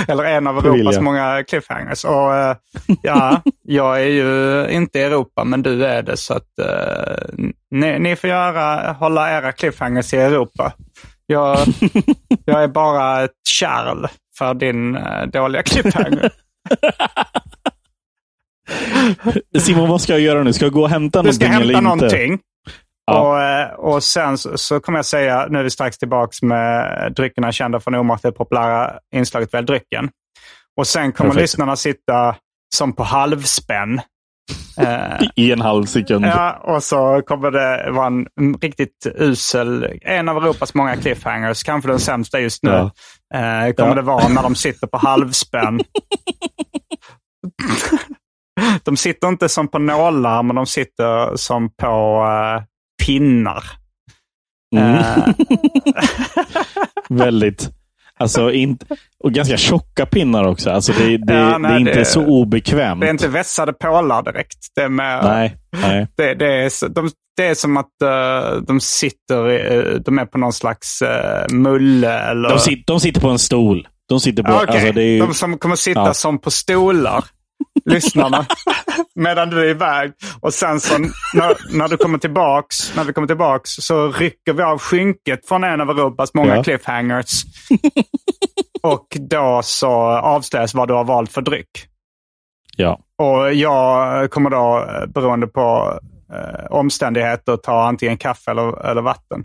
[0.08, 2.04] Eller en av Europas många cliffhangers.
[2.04, 2.56] Och,
[3.02, 6.16] ja, jag är ju inte i Europa, men du är det.
[6.16, 6.48] Så att
[7.70, 10.72] ni, ni får göra, hålla era cliffhangers i Europa.
[11.26, 11.58] Jag,
[12.44, 14.06] jag är bara ett kärl
[14.38, 14.98] för din
[15.32, 16.32] dåliga cliffhanger.
[19.58, 20.52] Simon, vad ska jag göra nu?
[20.52, 22.04] Ska jag gå och hämta Du ska någonting eller hämta inte?
[22.06, 22.38] någonting.
[23.06, 23.20] Ja.
[23.20, 27.12] Och, eh, och sen så, så kommer jag säga, nu är vi strax tillbaka med
[27.16, 30.08] dryckerna kända från det omåttligt populära inslaget Välj drycken.
[30.76, 31.42] Och sen kommer Perfekt.
[31.42, 32.36] lyssnarna sitta
[32.74, 34.00] som på halvspänn.
[34.78, 36.24] Eh, I en halv sekund.
[36.24, 38.26] ja, och så kommer det vara en
[38.62, 42.70] riktigt usel, en av Europas många cliffhangers, kanske den sämsta just nu.
[42.70, 42.90] Ja.
[43.34, 43.94] Eh, kommer Ja.
[43.94, 45.80] det vara när de sitter på halvspänn.
[48.84, 52.24] de sitter inte som på nålar, men de sitter som på
[52.56, 52.62] eh,
[53.06, 53.64] pinnar.
[54.76, 54.94] Mm.
[54.94, 55.28] Eh,
[57.08, 57.70] Väldigt.
[58.18, 58.86] Alltså, inte,
[59.24, 60.70] och ganska tjocka pinnar också.
[60.70, 63.00] Alltså, det, det, Ja, det nej, är inte det- så obekvämt.
[63.00, 64.58] det är inte vässade pålar direkt.
[64.74, 66.06] Det är, med, Nej, nej.
[66.16, 70.52] det, det är, de, det är som att eh, de sitter, de är på någon
[70.52, 72.48] slags uh, mulle eller...
[72.48, 73.88] De, sit, de sitter på en stol.
[74.08, 74.52] De sitter på...
[74.52, 74.66] Okej.
[74.68, 76.14] alltså, det ju, De som kommer sitta Ja.
[76.14, 77.24] som på stolar,
[77.84, 78.46] lyssnarna,
[79.14, 80.12] medan du är iväg.
[80.40, 84.62] Och sen så när, när du kommer tillbaks, när vi kommer tillbaks så rycker vi
[84.62, 86.62] av skynket från en av Europas många Ja.
[86.62, 87.42] cliffhangers.
[88.82, 91.70] och då så avslöjas vad du har valt för dryck.
[92.76, 93.00] ja.
[93.18, 95.98] Och jag kommer då, beroende på
[96.32, 99.44] eh, omständigheter, ta antingen kaffe eller, eller vatten.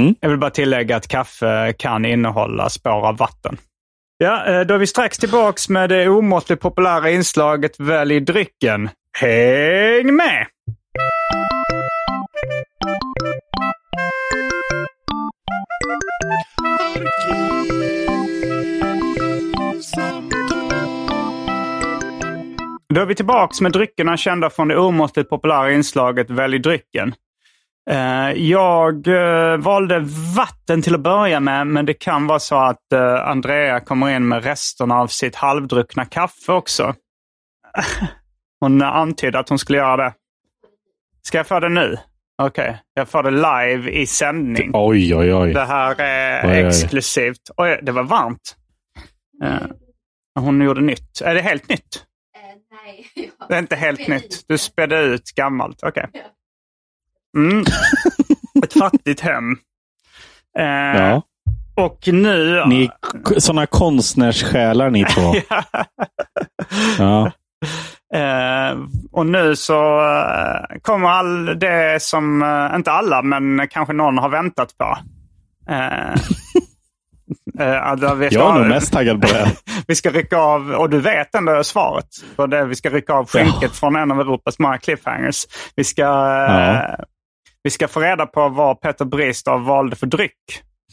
[0.00, 0.14] Mm.
[0.20, 3.58] Jag vill bara tillägga att kaffe kan innehålla spår av vatten.
[4.20, 8.90] Ja, eh, då är vi strax tillbaks med det omåttligt populära inslaget Välj drycken.
[9.18, 10.46] Häng med!
[22.94, 27.14] Då är vi tillbaks med dryckerna kända från det omåttligt populära inslaget Välj drycken.
[27.90, 29.98] Eh, Jag eh, valde
[30.36, 34.28] vatten till att börja med, men det kan vara så att eh, Andrea kommer in
[34.28, 36.94] med resterna av sitt halvdruckna kaffe också.
[38.60, 40.14] Hon antydde att hon skulle göra det.
[41.22, 41.96] Ska jag få det nu?
[42.42, 44.70] Okej, jag får det live i sändning.
[44.74, 45.52] Oj, oj, oj.
[45.52, 46.66] Det här är Oj, oj, oj.
[46.68, 47.50] exklusivt.
[47.56, 48.56] Oj, det var varmt.
[50.40, 51.20] Hon gjorde nytt.
[51.24, 52.04] Är det helt nytt?
[52.70, 53.06] nej.
[53.48, 54.44] Det är inte helt nytt.
[54.48, 55.82] Du spädde ut gammalt.
[55.82, 56.06] Okej.
[57.36, 57.64] Mm.
[58.64, 59.52] Ett fattigt hem.
[60.58, 60.64] Eh,
[61.00, 61.22] Ja.
[61.76, 62.64] Och nu...
[62.66, 62.90] Ni
[63.38, 65.34] såna konstnärssjälar ni två.
[66.98, 67.32] ja.
[68.14, 68.78] Eh,
[69.12, 74.28] och nu så eh, kommer all det som, eh, inte alla, men kanske någon har
[74.28, 74.98] väntat på.
[77.98, 79.52] Där vi ska- Jag är nog mest taggad på det.
[79.86, 82.64] vi ska rycka av, och du vet ändå svaret på det.
[82.64, 85.44] Vi ska rycka av skynket från en av Europas många cliffhangers.
[85.76, 86.96] Vi ska, Ja.
[87.62, 90.32] Vi ska få reda på vad Peter Bristav valde för dryck.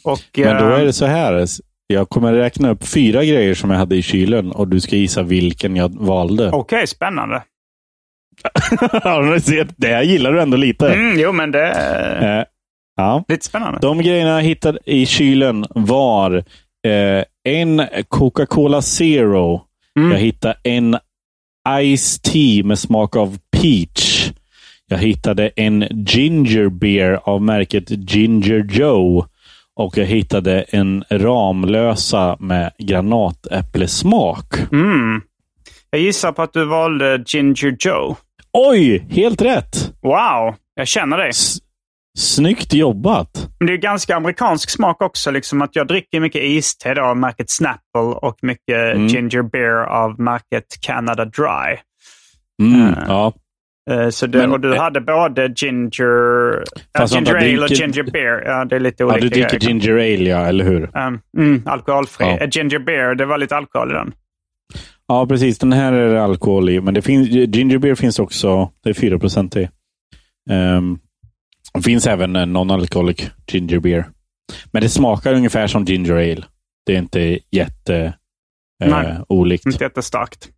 [0.04, 1.46] Och, Men då eh, är det så här.
[1.86, 5.22] Jag kommer räkna upp fyra grejer som jag hade i kylen och du ska gissa
[5.22, 6.50] vilken jag valde.
[6.52, 7.42] Okej, spännande.
[9.04, 10.94] Men se, det gillar du ändå lite.
[10.94, 12.44] Mm, jo, men det är Eh,
[12.96, 13.24] ja.
[13.28, 13.78] lite spännande.
[13.82, 16.34] De grejerna jag hittade i kylen var
[16.86, 19.60] eh, en Coca-Cola Zero.
[19.98, 20.12] Mm.
[20.12, 20.96] Jag hittade en
[21.96, 24.30] Ice Tea med smak av peach.
[24.88, 29.26] Jag hittade en Ginger Beer av märket Ginger Joe.
[29.76, 34.54] Och jag hittade en Ramlösa med granatäpplesmak.
[34.72, 35.20] Mm.
[35.90, 38.16] Jag gissar på att du valde Ginger Joe.
[38.52, 39.06] Oj!
[39.10, 39.92] Helt rätt!
[40.02, 41.28] Wow, jag känner dig.
[41.28, 41.56] S-
[42.18, 43.48] Snyggt jobbat!
[43.58, 45.30] Men det är ganska amerikansk smak också.
[45.30, 49.06] Liksom att jag dricker mycket iste då av märket Snapple och mycket Mm.
[49.06, 51.76] Ginger Beer av märket Canada Dry.
[52.62, 53.32] Mm, Eh, ja.
[53.90, 56.04] Eh, Så det, Men, och du eh, hade både ginger,
[56.92, 58.42] ja, Fast ginger ale och ginger beer.
[58.46, 59.68] Ja, det är lite ja, olika du dricker grejer.
[59.68, 60.82] ginger ale, ja, eller hur?
[60.98, 62.26] Um, mm, alkoholfri.
[62.26, 62.46] Ja.
[62.46, 64.12] Ginger beer, det var lite alkohol i den.
[65.08, 65.58] Ja, precis.
[65.58, 66.80] Den här är det alkohol i.
[66.80, 68.70] Men det finns, ginger beer finns också.
[68.82, 69.68] Det är 4 procent i.
[70.50, 70.98] Um,
[71.74, 74.08] det finns även en non-alcoholic ginger beer.
[74.72, 76.44] Men det smakar ungefär som ginger ale.
[76.86, 78.14] Det är inte jätte
[78.84, 79.18] Nej.
[79.28, 79.66] olikt.
[79.66, 80.48] Inte jättestarkt.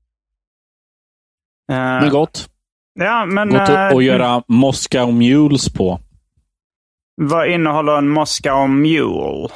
[1.69, 2.49] Men gott.
[2.99, 6.01] Ja, men Gott eh, att, att göra Moscow Mules på.
[7.21, 9.49] vad innehåller en Moscow Mule?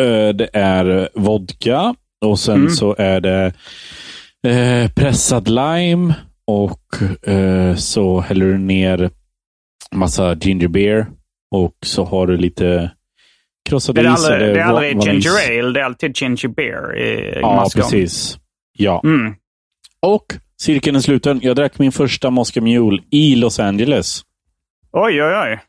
[0.00, 2.70] Eh, det är vodka och sen Mm.
[2.70, 3.52] så är det
[4.46, 6.14] eh, pressad lime
[6.46, 6.82] och
[7.28, 9.10] eh, så häller du ner
[9.94, 11.06] massa ginger beer
[11.50, 12.90] och så har du lite
[13.68, 17.38] krossad Det är aldrig, det är aldrig ginger ale, det är alltid ginger beer i
[17.40, 17.82] Ja, Moscow.
[17.82, 18.38] precis.
[18.78, 19.00] Ja.
[19.04, 19.34] Mm.
[20.02, 20.24] Och
[20.62, 21.40] cirkeln är sluten.
[21.42, 24.22] Jag drack min första Moscow Mule i Los Angeles.
[24.92, 25.60] Oj, oj, oj.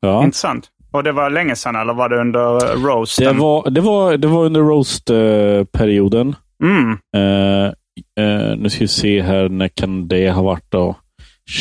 [0.00, 0.24] Ja.
[0.24, 0.68] Intressant.
[0.92, 3.38] Och det var länge sedan, eller var det under Det roasten?
[3.38, 6.36] var, det, var, det var under roast-perioden.
[6.62, 6.98] Mm.
[7.16, 7.66] Eh,
[8.24, 10.94] eh, nu ska vi se här, när kan det ha varit då?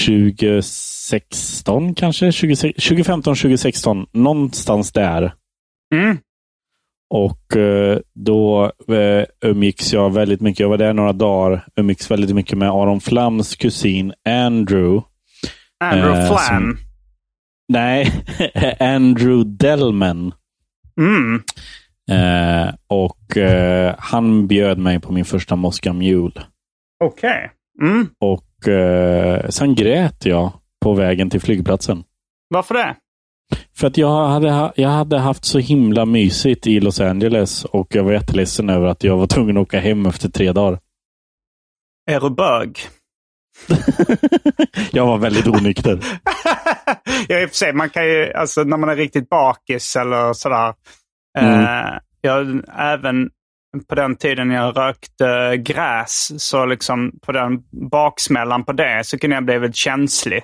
[0.08, 2.32] 2016 kanske?
[2.32, 4.06] 20, 2015, 2016.
[4.12, 5.34] Någonstans där.
[5.96, 6.18] Mm.
[7.16, 10.60] Och eh, då eh, umgicks jag väldigt mycket.
[10.60, 11.66] Jag var där några dagar.
[11.76, 15.02] Umgicks väldigt mycket med Aron Flams kusin Andrew.
[15.84, 16.38] Andrew Eh, Flam.
[16.48, 16.78] som-
[17.68, 18.12] Nej,
[18.80, 20.34] Andrew Dellman.
[21.00, 21.42] Mm.
[22.12, 26.42] Eh, och eh, han bjöd mig på min första Moscow Mule.
[27.04, 27.52] Okej.
[27.82, 28.08] Mm.
[28.20, 30.52] Och eh, sen grät jag
[30.82, 32.04] på vägen till flygplatsen.
[32.50, 32.96] Varför det?
[33.78, 38.04] För att jag hade, jag hade haft så himla mysigt i Los Angeles och jag
[38.04, 40.80] var jätteledsen över att jag var tvungen att åka hem efter tre dagar.
[42.12, 42.80] Är du bög?
[44.92, 46.00] jag var väldigt onykter.
[47.28, 50.34] ja, i och för sig, man kan ju, alltså när man är riktigt bakis eller
[50.34, 50.74] sådär.
[51.38, 51.60] Mm.
[51.60, 53.30] Eh, jag, även
[53.90, 59.36] på den tiden jag rökte gräs, så liksom på den baksmällan på det så kunde
[59.36, 60.44] jag bli väldigt känslig.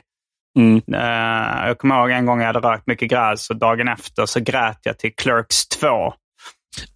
[0.59, 0.81] Mm.
[0.93, 4.39] Eh, jag kommer ihåg en gång jag hade rökt mycket gräs och dagen efter så
[4.39, 6.13] grät jag till Clerks 2.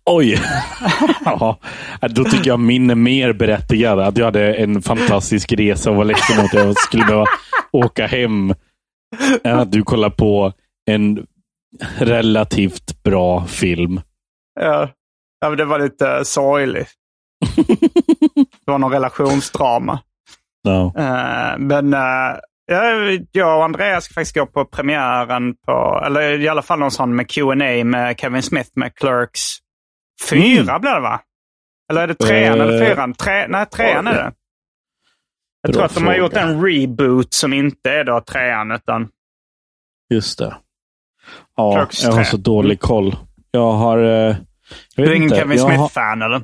[0.06, 0.42] Oj!
[1.26, 1.58] ja,
[2.02, 4.00] då tycker jag min är mer berättigad.
[4.00, 7.26] Att jag hade en fantastisk resa och var ledsen att jag skulle behöva
[7.72, 8.54] åka hem.
[9.44, 10.54] Än att du kollar på
[10.86, 11.28] en
[11.98, 14.02] relativt bra film.
[14.60, 14.90] Ja,
[15.42, 16.90] ja men det var lite sorgligt.
[18.66, 20.00] det var någon relationsdrama.
[20.64, 20.94] Ja.
[20.98, 22.36] Eh, men uh,
[23.32, 27.16] jag och Andreas ska faktiskt gå på premiären på, eller i alla fall någon sån
[27.16, 29.42] med Q&A med Kevin Smith med Clerks.
[30.30, 30.82] Fyra Mm.
[30.82, 31.22] blir det va?
[31.92, 33.14] Eller är det trean Eh, eller fyran?
[33.14, 34.32] Tre, nej, trean är det.
[35.62, 39.08] Jag tror att de har gjort en reboot som inte är då trean utan...
[40.14, 40.56] Just det.
[41.56, 43.16] Ja, Clerks jag har så dålig koll.
[43.52, 43.98] Jag har...
[43.98, 44.36] eh, Jag
[44.96, 45.36] Du är ingen inte.
[45.36, 46.42] Kevin jag har, Smith-fan eller?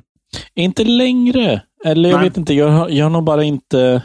[0.56, 1.62] Inte längre.
[1.86, 2.30] Eller jag Nej.
[2.30, 2.54] vet inte.
[2.54, 4.04] Jag har, jag har nog bara inte...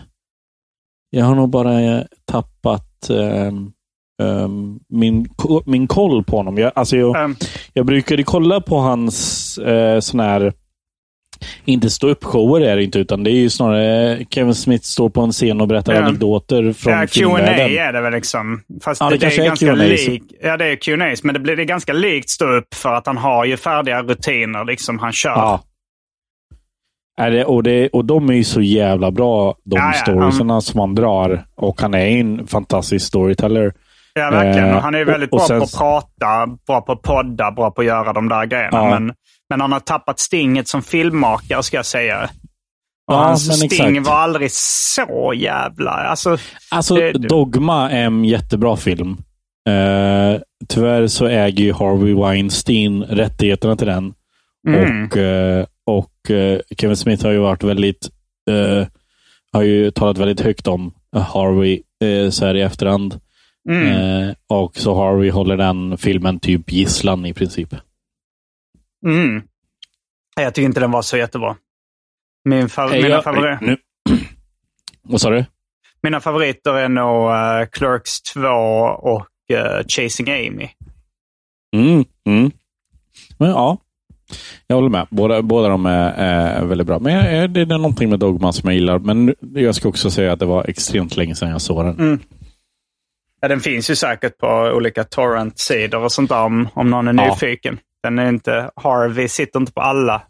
[1.16, 3.70] Jag har nog bara eh, tappat ehm,
[4.22, 5.28] ehm, min,
[5.66, 6.58] min koll på honom.
[6.58, 7.36] Jag, alltså jag, Um,
[7.72, 10.52] jag brukade kolla på hans eh, sån här
[11.64, 15.08] Inte stå upp shower är det inte, utan det är ju snarare Kevin Smith står
[15.10, 16.02] på en scen och berättar Ja.
[16.02, 17.78] anekdoter från Ja, Q&A filmvärlden.
[17.78, 18.62] är det väl liksom.
[18.84, 19.66] Fast Ja, det det, det är är ganska.
[20.48, 23.06] Ja, det är Q&As, men det blir det är ganska likt stå upp för att
[23.06, 25.30] han har ju färdiga rutiner liksom han kör.
[25.30, 25.62] Ja.
[27.20, 30.80] Är det, och, det, och de är ju så jävla bra, de Ja, storiesarna som
[30.80, 31.44] han drar.
[31.56, 33.72] Och han är en fantastisk storyteller.
[34.14, 34.68] Ja, verkligen.
[34.70, 37.50] Eh, han är väldigt och- och bra sen- på att prata, bra på att podda,
[37.50, 38.78] bra på att göra de där grejerna.
[38.78, 38.90] Ja.
[38.90, 39.12] Men,
[39.50, 42.22] men han har tappat stinget som filmmakare, ska jag säga.
[43.08, 44.06] Och Ja, hans sting exakt.
[44.08, 45.90] var aldrig så jävla...
[45.90, 46.36] Alltså,
[46.70, 49.16] Alltså, Det- Dogma är en jättebra film.
[49.68, 54.14] Eh, tyvärr så äger ju Harvey Weinstein rättigheterna till den.
[54.66, 55.06] Mm.
[55.06, 58.08] Och, eh, och eh, Kevin Smith har ju varit väldigt
[58.50, 58.86] eh,
[59.52, 63.20] har ju talat väldigt högt om Harvey eh, så här i efterhand.
[63.70, 63.86] mm.
[64.28, 67.74] Eh, och så Harvey håller den filmen typ gisslan i princip.
[69.06, 69.42] Mm.
[70.36, 71.56] Jag tycker inte den var så jättebra.
[72.44, 73.76] Min fa- mina, Jag- favori- nu,
[75.02, 75.44] Vad sa du?
[76.02, 78.40] mina favoriter är nog eh, Clerks 2
[78.86, 80.68] och eh, Chasing Amy.
[81.76, 82.50] Mm, mm.
[83.38, 83.78] Men ja,
[84.66, 85.06] jag håller med.
[85.10, 86.98] Båda, båda de är, är väldigt bra.
[86.98, 88.98] Men jag, det är någonting med Dogma som jag gillar.
[88.98, 91.98] Men jag ska också säga att det var extremt länge sedan jag såg den.
[91.98, 92.20] Mm.
[93.40, 97.24] Ja, den finns ju säkert på olika torrent-sidor och sånt där om, om någon är
[97.24, 97.30] Ja.
[97.30, 97.78] nyfiken.
[98.02, 100.22] Den är inte, Harvey sitter inte på alla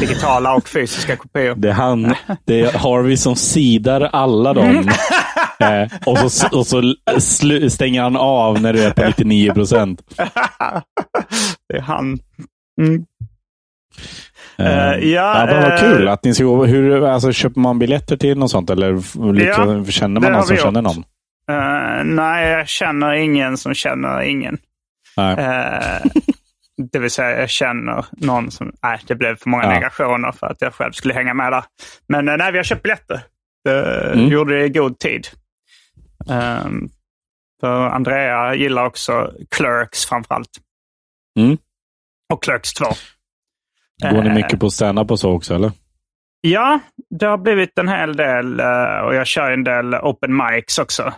[0.00, 1.54] digitala och fysiska kopior.
[1.54, 2.14] Det är, han,
[2.44, 4.88] det är Harvey som sidar alla dem.
[5.60, 10.02] eh, och så, och så slu, stänger han av när du är på 99 procent.
[11.68, 12.18] det är han.
[12.80, 13.04] Mm.
[14.58, 16.64] Eh, ja, men vad eh, kul att ni ska gå.
[16.64, 18.70] Hur, alltså, köper man biljetter till något sånt?
[18.70, 18.92] Eller
[19.32, 20.96] liksom, känner man någon som vi känner gjort.
[20.96, 21.04] någon?
[21.58, 24.58] Eh, nej, jag känner ingen som känner ingen.
[25.16, 25.32] Nej.
[25.38, 26.00] Eh,
[26.92, 28.72] det vill säga, jag känner någon som...
[28.82, 29.70] Nej, det blev för många Ja.
[29.70, 31.64] negationer för att jag själv skulle hänga med där.
[32.08, 33.20] Men nej, vi har köpt biljetter.
[33.64, 34.28] Det Mm.
[34.28, 35.26] gjorde det i god tid.
[36.30, 36.88] Ehm,
[37.60, 40.48] för Andrea gillar också Clerks framförallt.
[41.38, 41.58] Mm.
[42.30, 42.84] Och Clerks 2.
[44.02, 45.72] Går ni Eh, mycket på stand-up och så också, eller?
[46.40, 50.78] Ja, det har blivit en hel del eh, och jag kör en del open mics
[50.78, 51.14] också.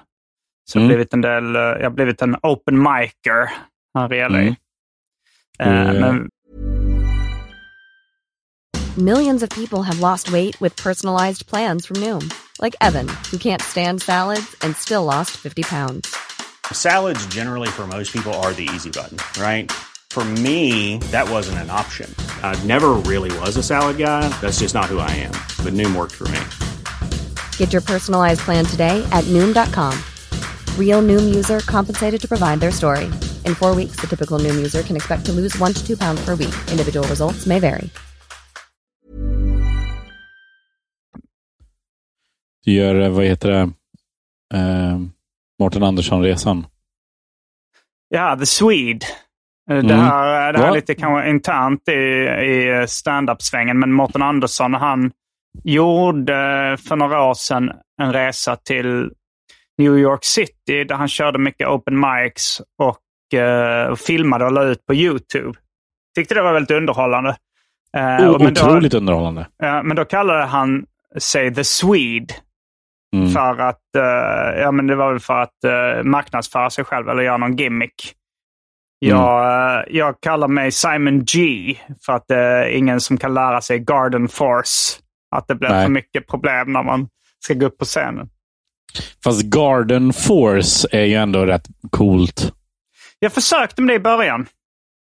[0.70, 0.88] Så Mm.
[0.88, 3.51] blivit en del, eh, jag har blivit en open micer
[3.98, 4.38] här i LA.
[4.38, 4.55] Mm.
[5.59, 6.29] Eh, Men
[8.96, 12.31] Millions of people have lost weight with personalized plans from Noom,
[12.62, 16.09] like Evan, who can't stand salads and still lost 50 pounds.
[16.72, 19.72] Salads, generally, for most people, are the easy button, right?
[20.12, 22.14] For me, that wasn't an option.
[22.42, 24.29] I never really was a salad guy.
[24.42, 25.33] That's just not who I am.
[25.64, 26.38] But Noom worked for me.
[27.57, 29.96] Get your personalized plan today at Noom.com.
[30.77, 33.07] Real Noom user compensated to provide their story.
[33.46, 36.22] In four weeks, the typical Noom user can expect to lose one to two pounds
[36.25, 36.55] per week.
[36.70, 37.88] Individual results may vary.
[42.64, 43.72] Du gör, eh, vad heter det,
[44.55, 44.98] eh,
[45.59, 46.66] Mårten Andersson-resan.
[48.09, 49.07] ja, The Swede.
[49.70, 50.07] Eh, Det Mm.
[50.07, 55.11] här, det här är lite kanske internt i, i stand-up-svängen, men Mårten Andersson han
[55.64, 57.70] gjorde för några år sedan
[58.03, 59.11] en resa till
[59.79, 64.87] New York City där han körde mycket open mics och eh, filmade och la ut
[64.87, 65.59] på YouTube.
[66.14, 67.37] Tyckte det var väldigt underhållande.
[67.96, 69.46] Eh, O- men då- otroligt underhållande.
[69.59, 70.85] Ja, men då kallade han
[71.18, 72.35] sig The Swede.
[73.16, 73.29] Mm.
[73.31, 77.22] För att, eh, ja men det var väl för att uh, marknadsföra sig själv eller
[77.22, 78.12] göra någon gimmick.
[79.02, 79.16] Mm.
[79.16, 81.38] Jag, eh, jag kallar mig Simon G
[82.06, 84.98] för att det är ingen som kan lära sig Garden Force.
[85.36, 85.84] Att det blir Nej.
[85.84, 87.08] för mycket problem när man
[87.44, 88.28] ska gå upp på scenen.
[89.24, 92.52] Fast Garden Force är ju ändå rätt coolt.
[93.18, 94.46] Jag försökte med det i början.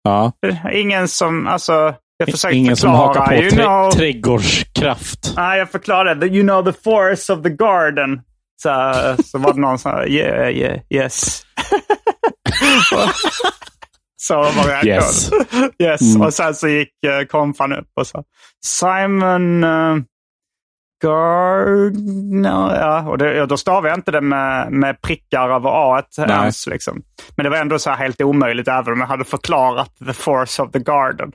[0.02, 0.32] Ja.
[0.72, 3.06] Ingen som, alltså, jag försökte Ingen som förklara.
[3.06, 5.32] hakar på you know, trädgårdskraft.
[5.36, 6.26] Nej, jag förklarade.
[6.26, 8.20] You know the force of the garden.
[8.62, 8.70] Så,
[9.24, 11.42] så var det någon som sa yeah, yeah, yes.
[14.26, 14.92] så var reaktionen.
[14.92, 15.30] Yes.
[15.78, 16.14] yes.
[16.14, 16.26] Mm.
[16.26, 18.24] Och sen så gick uh, konfan upp och sa
[18.64, 19.96] Simon uh,
[21.02, 22.80] Gardner.
[22.80, 26.66] Ja, och det, då stavade jag inte det med, med prickar över A ens.
[26.66, 27.02] Liksom.
[27.36, 30.62] Men det var ändå så här helt omöjligt även om jag hade förklarat the force
[30.62, 31.32] of the garden.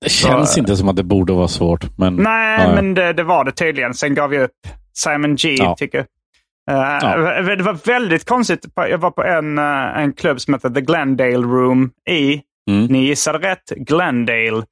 [0.00, 1.98] Det känns inte som att det borde vara svårt.
[1.98, 2.74] Men, Nej, ja.
[2.74, 3.94] men det, det var det tydligen.
[3.94, 4.66] Sen gav jag upp.
[4.92, 5.76] Simon G Ja.
[5.78, 6.06] tycker
[6.70, 8.66] Uh, Det var väldigt konstigt.
[8.74, 12.84] Jag var på en, eh, en klubb som heter The Glendale Room i, Mm.
[12.86, 14.62] ni gissade rätt, Glendale.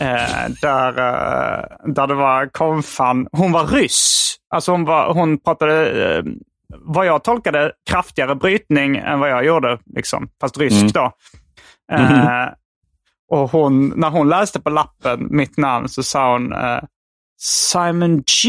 [0.00, 3.28] eh, där, eh, där det var konfan.
[3.32, 4.36] Hon var ryss.
[4.54, 6.22] Alltså hon, var, hon pratade, eh,
[6.80, 9.78] vad jag tolkade, kraftigare brytning än vad jag gjorde.
[9.94, 10.88] Liksom, fast rysk Mm.
[10.92, 11.12] då.
[11.92, 12.48] Eh,
[13.30, 16.80] Och hon, när hon läste på lappen mitt namn så sa hon eh,
[17.40, 18.48] Simon G.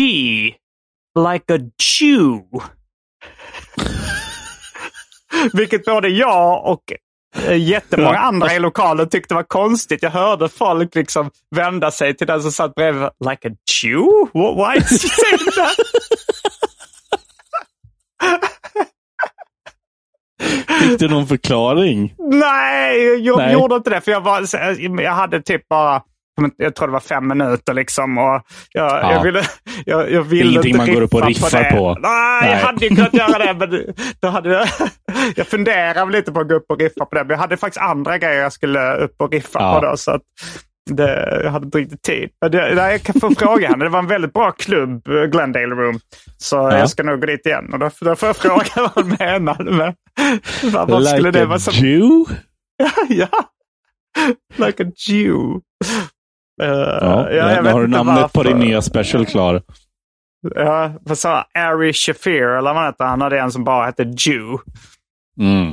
[1.32, 1.58] Like a
[2.01, 2.41] Jew.
[5.54, 6.84] Vilket både jag och
[7.48, 10.04] eh, jättemånga andra i lokalen tyckte var konstigt.
[10.04, 13.10] Jag hörde folk liksom vända sig till den som satt bredvid.
[13.30, 13.52] Like a
[13.84, 14.08] Jew?
[14.34, 15.76] Why is he saying that?
[20.82, 22.16] Fick du någon förklaring?
[22.18, 23.54] Nej, jag Nej.
[23.54, 24.02] gjorde inte det.
[24.02, 24.46] För jag, var,
[25.02, 26.02] jag hade typ bara,
[26.58, 28.18] jag tror det var fem minuter liksom.
[28.18, 28.24] Och
[28.72, 29.12] jag, Ja.
[29.14, 29.44] jag ville,
[29.86, 31.72] jag, jag ville Ingenting man går upp och riffa riffar det.
[31.78, 31.98] på.
[32.02, 33.54] Nej, jag hade ju kunnat göra det.
[33.54, 34.68] Men då hade jag,
[35.36, 37.24] jag funderade lite på att gå upp och riffa på det.
[37.24, 39.80] Men jag hade faktiskt andra grejer jag skulle upp och riffa Ja.
[39.80, 39.86] på.
[39.86, 40.22] Då, så att
[40.90, 42.30] det, jag hade inte riktigt tid.
[42.52, 43.86] Det, jag kan få fråga henne.
[43.86, 46.00] Det var en väldigt bra klubb, Glendale Room.
[46.38, 47.70] Så jag ska nog gå dit igen.
[47.74, 49.96] Och då, då får jag fråga vad hon menade med
[50.64, 52.26] vad, vad skulle like det a vara som Jew?
[53.10, 53.28] ja.
[54.56, 55.60] Like a Jew.
[56.64, 56.70] Uh,
[57.01, 58.68] Ja, jag nu har du namnet på din varför.
[58.68, 59.61] nya special klar.
[60.55, 63.22] Ja, vad sa Ari Shafir, eller vad heter han?
[63.22, 64.57] hade en som bara hette Jew.
[65.39, 65.72] Mm.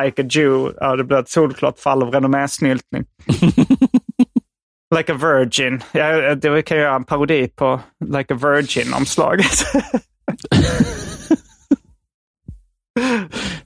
[0.00, 0.74] Like a Jew.
[0.80, 3.04] Ja, det blir ett solklart fall av renommésnyltning.
[4.96, 5.82] like a Virgin.
[5.92, 9.64] Ja, det kan jag göra en parodi på Like a Virgin-omslaget.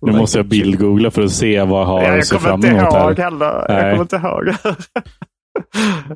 [0.01, 2.65] Nu måste jag bildgoogla för att se vad jag har Ja, att jag se fram
[2.65, 3.17] emot ihåg här.
[3.17, 3.47] heller.
[3.69, 3.91] Jag Nej.
[3.97, 4.77] kommer inte ihåg.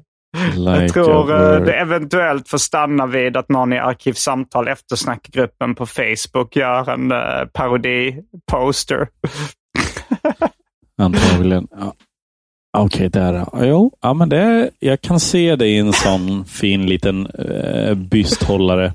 [0.57, 5.87] Like Jag tror eh, det eventuellt får stanna vid att någon i Arkivsamtal eftersnackgruppen på
[5.87, 9.09] Facebook gör en uh, parodi-poster.
[10.99, 11.69] Antagligen.
[11.71, 11.95] Ja.
[12.79, 13.33] Okej, där.
[13.33, 13.65] ja.
[13.65, 18.93] Jo, ja, men det, jag kan se det i en sån fin liten uh, bysthållare.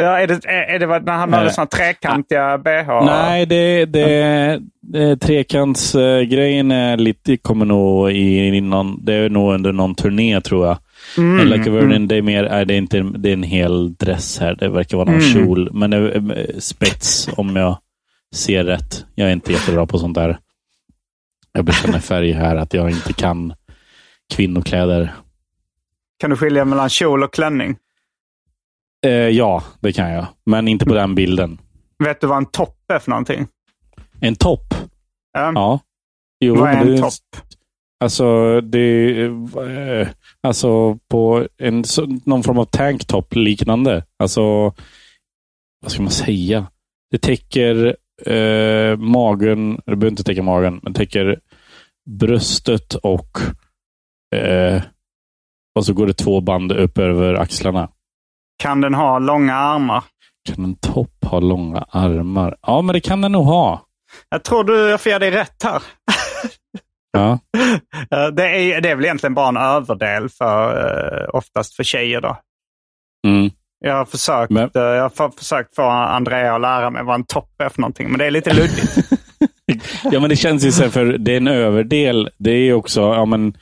[0.00, 3.04] Ja, är det, är, är det när han hade såna trekantiga bh?
[3.04, 9.54] Nej, det, det, det trekantsgrejen är lite, kommer nog i, i någon, det är nog
[9.54, 10.78] under någon turné tror jag.
[11.18, 14.38] Mm, Like a Virgin, det är mer, är det inte, det är en hel dress
[14.38, 14.54] här.
[14.54, 15.32] Det verkar vara någon Mm.
[15.32, 15.70] kjol.
[15.72, 17.78] Men det är eh, spets om jag
[18.34, 19.04] ser rätt.
[19.14, 20.38] Jag är inte jättebra på sånt där.
[21.52, 23.54] Jag bekänner färg här att jag inte kan
[24.34, 25.12] kvinnokläder.
[26.20, 27.76] Kan du skilja mellan kjol och klänning?
[29.06, 30.26] Eh, ja, det kan jag.
[30.46, 31.58] Men inte på den bilden.
[32.04, 33.46] Vet du vad en topp är för någonting?
[34.20, 34.74] En topp?
[35.32, 35.52] Ja.
[35.54, 35.80] Ja.
[36.44, 37.12] Jo, vad är en det- topp?
[38.04, 40.08] Alltså, det eh,
[40.40, 41.84] Alltså på en,
[42.24, 44.04] någon form av tanktop liknande.
[44.18, 44.42] Alltså,
[45.82, 46.66] vad ska man säga?
[47.10, 47.96] Det täcker
[48.26, 51.40] eh, magen, det behöver inte täcka magen, men täcker
[52.10, 53.38] bröstet och
[54.36, 54.82] eh,
[55.78, 57.88] och så går det två band upp över axlarna.
[58.62, 60.04] Kan den ha långa armar?
[60.48, 62.56] Kan en topp ha långa armar?
[62.62, 63.82] Ja, men det kan den nog ha.
[64.28, 65.82] Jag tror du jag får ge dig rätt här.
[67.12, 67.38] Ja.
[68.32, 68.42] Det
[68.72, 70.76] är, det är väl egentligen bara en överdel för
[71.22, 72.36] eh, oftast för tjejer då.
[73.26, 73.50] Mm.
[73.84, 77.14] Jag har försökt, Men- eh, jag har för- försökt få Andrea att lära mig vad
[77.14, 78.98] en topp är för någonting, men det är lite luddigt.
[80.04, 82.30] Ja, men det känns ju så för det är en överdel.
[82.38, 83.56] Det är också, ja men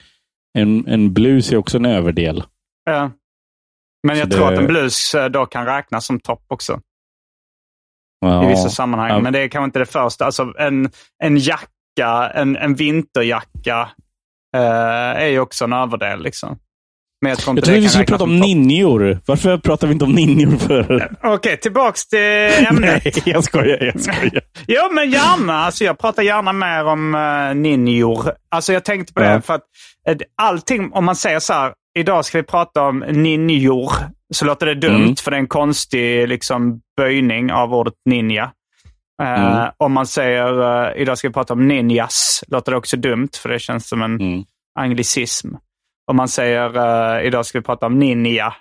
[0.59, 2.43] en, en blus är också en överdel.
[2.85, 3.11] Ja.
[4.03, 6.81] Men jag Så tror det- att en blus eh, då kan räknas som topp också.
[8.21, 8.45] Ja.
[8.45, 9.09] I vissa sammanhang.
[9.11, 9.21] Ja.
[9.21, 10.25] Men det är kanske inte det första.
[10.25, 10.91] Alltså en,
[11.23, 13.89] en jacka, en, en vinterjacka
[14.57, 14.61] eh,
[15.23, 16.23] är ju också en överdel.
[16.23, 16.59] Liksom.
[17.23, 19.19] Men jag tror Jag det vi skulle prata om ninjor.
[19.27, 21.17] Varför pratar vi inte om ninjor för?
[21.23, 22.19] Okej, tillbaks till
[22.71, 23.05] ämnet.
[23.05, 23.85] Nej, jag skojar.
[23.85, 24.43] Jag skojar.
[24.69, 25.55] Jo, men gärna.
[25.55, 28.33] Alltså, jag pratar gärna mer om uh, ninjor.
[28.49, 29.41] Alltså, jag tänkte på det Ja.
[29.41, 29.63] för att
[30.09, 33.93] eh, allting, om man säger så här, idag ska vi prata om ninjor,
[34.35, 35.17] så låter det dumt Mm.
[35.17, 38.53] för det är en konstig liksom, böjning av ordet ninja.
[39.23, 39.71] Eh, Mm.
[39.77, 43.49] Om man säger eh, idag ska vi prata om ninjas, låter det också dumt för
[43.49, 44.45] det känns som en Mm.
[44.79, 45.49] anglicism.
[46.11, 46.77] Om man säger
[47.19, 48.55] eh, idag ska vi prata om ninja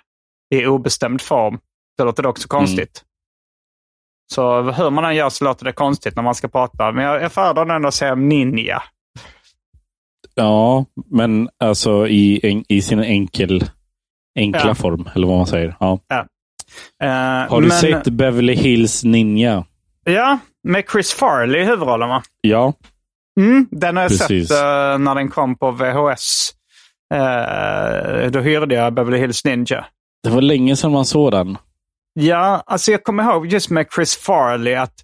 [0.54, 1.58] i obestämd form,
[1.98, 3.02] då låter det också konstigt.
[4.34, 6.92] Så hur man än gör så låter det konstigt när man ska prata.
[6.92, 8.82] Men jag, jag föredrar ändå att säga ninja.
[10.36, 13.64] Ja, men alltså i, i sin enkel,
[14.38, 14.74] enkla Ja.
[14.74, 15.76] form, eller vad man säger.
[15.80, 15.98] Ja.
[17.02, 19.64] Eh, Har du men, sett Beverly Hills Ninja?
[20.04, 22.22] Ja, med Chris Farley i huvudrollen va?
[22.40, 22.72] Ja.
[23.40, 24.48] Mm, den har jag Precis.
[24.48, 26.50] sett eh, när den kom på VHS.
[27.14, 29.84] Eh, då hyrde jag Beverly Hills Ninja.
[30.22, 31.58] Det var länge sedan man såg den.
[32.14, 34.94] Ja, alltså jag kommer ihåg just med Chris Farley att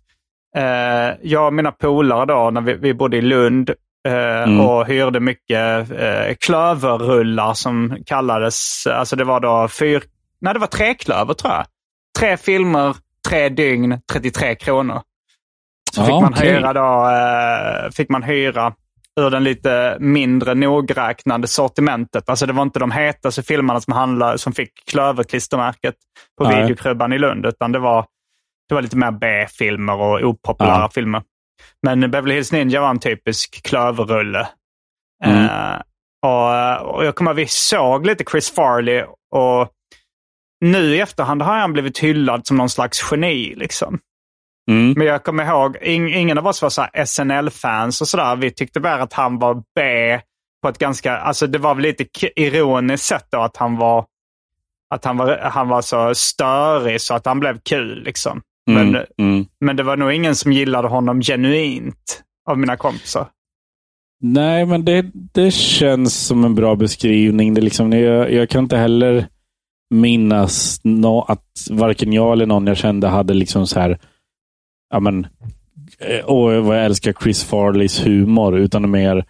[0.56, 3.70] eh, jag och mina polare då, när vi, vi bodde i Lund
[4.08, 4.60] Mm.
[4.60, 10.02] och hyrde mycket eh, klöverrullar som kallades, alltså det var då fyr,
[10.40, 11.64] nej det var treklöver tror jag.
[12.18, 12.96] Tre filmer,
[13.28, 15.00] tre dygn, 33 kronor.
[15.94, 16.52] Så Ja, fick man okej.
[16.52, 18.72] hyra då, eh, fick man hyra
[19.20, 22.28] ur den lite mindre nogräknade sortimentet.
[22.28, 25.94] Alltså det var inte de hetaste filmerna som, handlade, som fick Klöverklistermärket
[26.38, 26.62] på Nej.
[26.62, 28.06] videokrubban i Lund, utan det var,
[28.68, 30.90] det var lite mer B-filmer och opopulära Ja.
[30.94, 31.22] filmer.
[31.82, 34.48] Men Beverly Hills Ninja var en typisk klöverrulle.
[35.24, 35.44] Mm.
[35.44, 35.80] Eh,
[36.22, 39.68] och, och jag kommer ihåg, vi såg lite Chris Farley och
[40.60, 43.54] nu i efterhand har han blivit hyllad som någon slags geni.
[43.56, 43.98] Liksom.
[44.70, 44.94] Mm.
[44.96, 48.36] Men jag kommer ihåg, ing, ingen av oss var så SNL-fans och sådär.
[48.36, 50.20] Vi tyckte bara att han var B
[50.62, 52.04] på ett ganska, alltså det var väl lite
[52.36, 54.06] ironiskt sätt då att han var,
[54.94, 58.42] att han var, han var så störig så att han blev kul liksom.
[58.70, 58.90] Mm.
[58.90, 59.46] Men, Mm.
[59.60, 63.26] men det var nog ingen som gillade honom genuint av mina kompisar.
[64.20, 67.54] Nej, men det, det känns som en bra beskrivning.
[67.54, 69.26] Det liksom, jag, jag kan inte heller
[69.90, 73.98] minnas nå, att varken jag eller någon jag kände hade liksom så här,
[74.90, 75.26] ja men,
[75.98, 79.24] eh, åh vad jag älskar Chris Farleys humor, utan mer,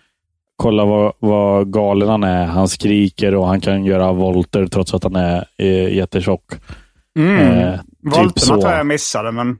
[0.57, 2.47] kolla vad, vad galen han är.
[2.47, 6.45] Han skriker och han kan göra volter trots att han är eh, jättetjock.
[7.19, 7.59] Mm.
[7.59, 8.61] Eh, Volterna typ så.
[8.61, 9.59] tror jag missade, men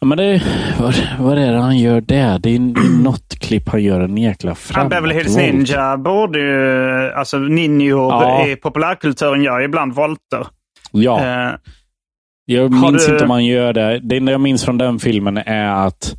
[0.00, 0.42] Ja, men det,
[0.80, 2.38] vad, vad är det han gör där?
[2.38, 4.90] Det är, det är något klipp han gör en jäkla han framåt.
[4.90, 5.36] Beverly Hills.
[5.36, 8.46] Ninja borde ju, alltså ninjor Ja.
[8.48, 10.46] i populärkulturen gör ibland volter.
[10.90, 11.20] Ja.
[11.24, 11.54] Eh,
[12.44, 14.00] Jag minns du- inte om han gör det.
[14.02, 16.14] Det enda jag minns från den filmen är att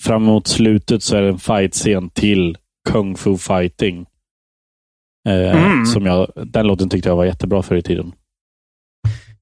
[0.00, 2.56] framåt slutet så är det en fight-scen till
[2.90, 4.06] Kung Fu Fighting.
[5.28, 5.86] Eh, Mm.
[5.86, 8.12] som jag, den låten tyckte jag var jättebra förr i tiden.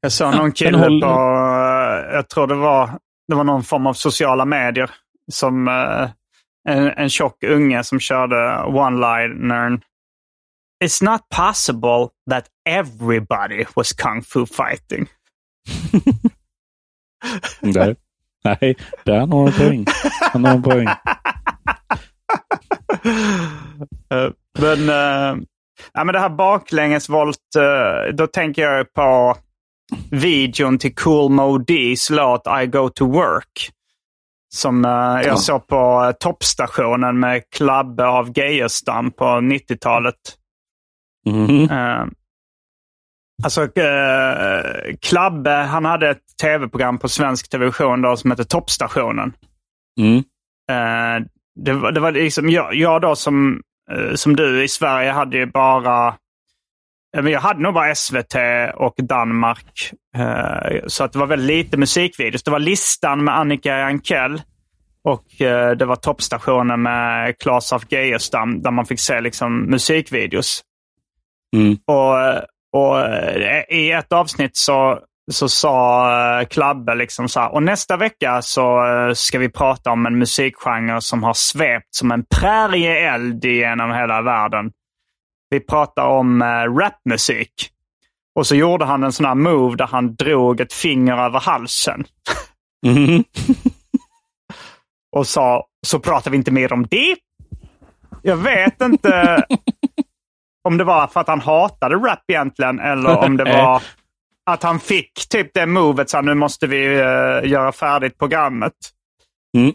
[0.01, 2.91] Jag såg någon kille håller- på, eh, jag tror det var,
[3.29, 4.91] det var någon form av sociala medier,
[5.33, 6.11] som eh,
[6.69, 8.37] en, en tjock unge som körde
[8.67, 9.81] one-linern.
[10.85, 15.07] It's not possible that everybody was kung fu fighting.
[17.75, 17.97] Där.
[18.45, 19.85] Nej, där har han poäng.
[20.33, 20.89] Han har en poäng.
[24.11, 25.43] Eh, men, uh,
[25.93, 29.37] ja, men det här baklängesvolt, uh, då tänker jag på
[30.11, 33.71] videon till Cool Mo D's låt I Go To Work.
[34.55, 35.37] Som eh, jag Ja.
[35.37, 40.15] såg på uh, toppstationen med Klabbe av Geijerstam på 90-talet.
[41.27, 41.71] Mhm.
[41.71, 42.05] Eh,
[43.45, 49.33] alltså, uh, Klabbe, han hade ett tv-program på svensk television då, som hette Toppstationen.
[50.01, 50.17] Mm.
[50.71, 51.27] Eh,
[51.65, 53.61] det, var, det var liksom, jag, jag då som,
[54.15, 56.15] som du i Sverige hade ju bara,
[57.23, 58.35] men jag hade nog bara SVT
[58.75, 59.93] och Danmark.
[60.17, 62.43] Eh, så att det var väldigt lite musikvideos.
[62.43, 64.43] Det var Listan med Annika Jankell
[65.05, 70.63] och eh, det var Toppstationen med Claes af Geijerstam där man fick se liksom musikvideos.
[71.57, 71.79] Mm.
[71.87, 72.15] Och,
[72.73, 74.99] och eh, i ett avsnitt så,
[75.33, 76.11] så sa
[76.41, 80.19] eh, Klabbe liksom så här, och nästa vecka så eh, ska vi prata om en
[80.19, 84.71] musikgenre som har svept som en prärieeld genom hela världen.
[85.57, 87.71] Vi pratar om eh, rapmusik.
[88.35, 92.05] Och så gjorde han en sån här move där han drog ett finger över halsen.
[92.87, 93.25] Mhm.
[95.17, 97.17] och sa, så pratar vi inte mer om det.
[98.23, 99.45] Jag vet inte
[100.65, 103.83] om det var för att han hatade rap egentligen eller om det var
[104.51, 108.73] att han fick typ det movet så här, nu måste vi eh, göra färdigt programmet.
[109.57, 109.73] Mm.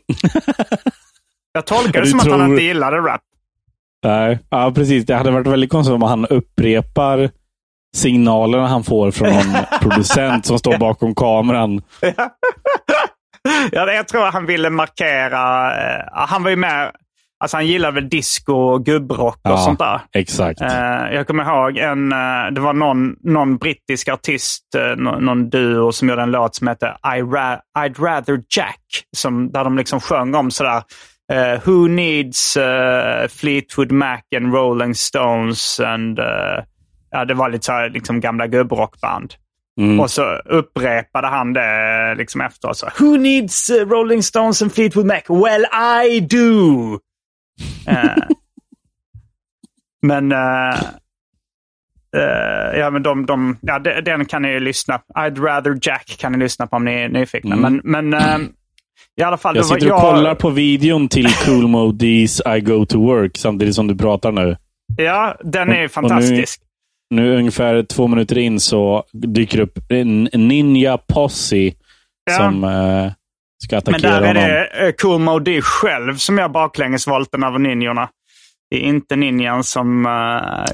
[1.52, 3.22] Jag tolkar det som att han tror- inte gillade rap.
[4.04, 5.06] Nej, ja, precis.
[5.06, 7.30] Det hade varit väldigt konstigt om han upprepar
[7.96, 11.82] signalerna han får från någon producent som står bakom kameran.
[13.72, 16.92] ja, jag tror han ville markera, eh, han var ju med,
[17.44, 19.58] alltså han gillade väl disco och gubbrock och Ja.
[19.58, 20.02] sånt där.
[20.14, 20.62] Exakt.
[20.62, 24.64] Eh, jag kommer ihåg en, eh, det var någon, någon brittisk artist,
[24.98, 28.82] nå- någon duo som gjorde en låt som hette I ra- I'd rather Jack.
[29.18, 30.84] Som, där de liksom sjöng om sådär,
[31.32, 36.64] eh, Who needs eh, Fleetwood Mac and Rolling Stones and eh,
[37.12, 39.34] ja, det var lite så här, liksom gamla gubbrockband.
[39.80, 40.00] Mm.
[40.00, 42.78] Och så upprepade han det liksom efteråt.
[42.78, 45.22] Så, Who needs Rolling Stones and Fleetwood Mac?
[45.30, 45.66] Well,
[46.06, 47.00] I do!
[50.08, 50.32] Men
[52.76, 56.32] ja, men de, de, ja, de- den kan ni ju lyssna I'd rather Jack kan
[56.32, 57.56] ni lyssna på om ni är nyfikna.
[57.56, 57.82] Mm.
[57.84, 58.22] Men, men
[59.20, 59.56] i alla fall.
[59.56, 63.06] Jag det var- sitter och kollar på videon till Cool Mo D's I Go To
[63.06, 64.58] Work samtidigt som du pratar nu.
[64.98, 66.62] Ja, den är Och- och nu- fantastisk.
[67.10, 71.58] Nu ungefär två minuter in så dyker upp en Ninja Posse
[72.26, 72.38] Ja.
[72.38, 73.12] som eh,
[73.64, 74.44] ska Men attackera där är honom.
[74.44, 78.10] det eh, Cool Mo D själv som gör baklängesvolten över ninjorna.
[78.70, 80.12] Det är inte ninjan som uh,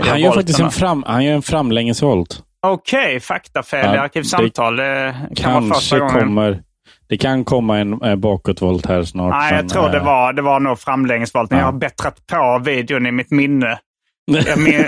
[0.09, 2.43] Han gör faktiskt en, fram, han gör en framlängesvolt.
[2.67, 4.75] Okej, faktafel i Arkivsamtal.
[4.75, 6.13] Det kan vara första gången.
[6.19, 6.61] kommer...
[7.09, 9.31] Det kan komma en eh, bakåtvolt här snart.
[9.31, 11.51] Nej, jag men, tror det eh, var, det var nog framlängdsvolt.
[11.51, 11.65] Men Ja.
[11.65, 13.79] jag har bättrat på videon i mitt minne.
[14.45, 14.85] Jag, min,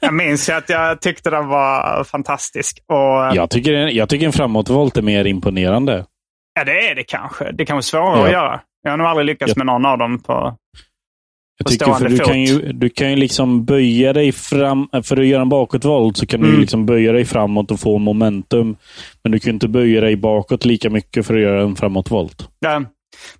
[0.00, 2.78] jag minns ju att jag tyckte den var fantastisk.
[2.88, 6.04] Och, Jag tycker, jag tycker en framåtvolt är mer imponerande.
[6.54, 7.52] Ja, det är det kanske.
[7.52, 8.24] Det kan vara svårare Ja.
[8.26, 8.60] att göra.
[8.82, 9.58] Jag har nog aldrig lyckats Ja.
[9.58, 10.18] med någon av dem.
[10.22, 10.56] på...
[11.58, 12.26] Jag tycker för du fot.
[12.26, 14.88] kan, ju, du kan ju liksom böja dig fram.
[15.02, 16.54] För att göra en bakåtvolt så kan du Mm.
[16.56, 18.76] ju liksom böja dig framåt och få momentum.
[19.22, 22.48] Men du kan ju inte böja dig bakåt lika mycket för att göra en framåtvolt.
[22.60, 22.82] Ja.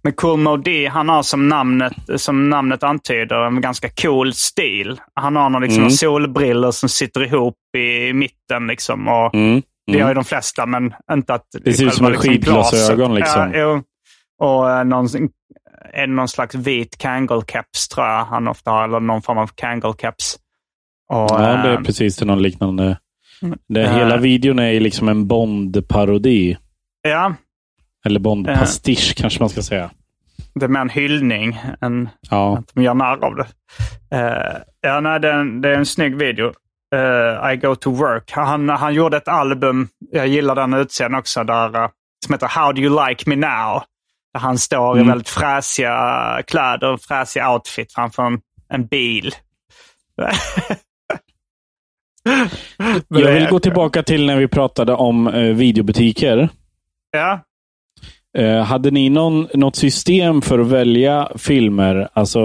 [0.02, 5.00] Men Cool Modi, han har som namnet, som namnet antyder en ganska cool stil.
[5.14, 5.90] Han har någon liksom Mm.
[5.90, 8.66] solbriller som sitter ihop i mitten.
[8.66, 9.62] Liksom, och Mm.
[9.92, 13.52] Det gör ju de flesta, men inte att Det ser ut som en skidglasögon, liksom.
[13.54, 13.82] Ja,
[14.42, 15.08] och eh, någon,
[15.92, 19.50] är det någon slags vit Kangol-keps tror jag han ofta har, eller någon form av
[19.54, 20.36] Kangol-keps.
[21.08, 22.98] Och, Ja, det är eh, precis det, någon liknande.
[23.68, 23.96] Det, Eh.
[23.96, 26.56] hela videon är liksom en Bond-parodi.
[27.02, 27.34] ja,
[28.04, 29.90] Eller Bond-pastisch kanske man ska säga.
[30.54, 32.58] det är mer en hyllning än Ja.
[32.58, 33.46] att de gör narr av det.
[34.16, 36.52] Eh, ja, nej, det, är en, det är en snygg video.
[36.94, 38.30] Eh, I go to work.
[38.32, 41.88] Han, han gjorde ett album, jag gillar den utseendet också, där, eh,
[42.26, 43.82] som heter How do you like me now?
[44.32, 45.08] Där han står i Mm.
[45.08, 49.34] väldigt fräsiga kläder och fräsig outfit framför en, en bil.
[53.08, 56.48] Jag vill gå tillbaka till när vi pratade om eh, videobutiker.
[57.10, 57.40] Ja,
[58.38, 62.08] Eh, hade ni någon, något system för att välja filmer?
[62.12, 62.40] Alltså,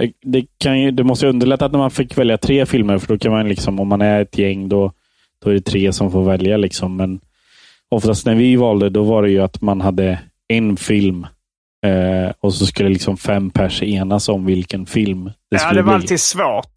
[0.00, 2.98] eh, det, kan ju, det måste ju underlätta att när man fick välja tre filmer,
[2.98, 4.92] för då kan man liksom, om man är ett gäng, då,
[5.44, 6.56] då är det tre som får välja.
[6.56, 6.96] Liksom.
[6.96, 7.20] Men
[7.88, 10.18] oftast när vi valde, då var det ju att man hade
[10.48, 11.26] en film
[11.86, 15.82] eh, och så skulle liksom fem pers enas om vilken film det ja skulle det
[15.86, 16.02] var bli.
[16.02, 16.72] alltid svårt.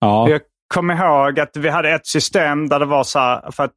[0.00, 0.40] Ja, Jag
[0.74, 3.74] kommer ihåg att vi hade ett system där det var så här, för att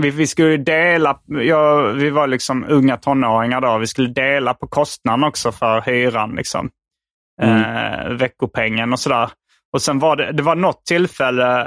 [0.00, 4.66] vi, vi skulle dela, ja, vi var liksom unga tonåringar då, vi skulle dela på
[4.66, 6.34] kostnaden också för hyran.
[6.36, 6.70] Liksom.
[7.42, 7.62] Mm.
[7.62, 9.30] Eh, veckopengen och sådär.
[9.72, 11.60] Och sen var det, det var något tillfälle,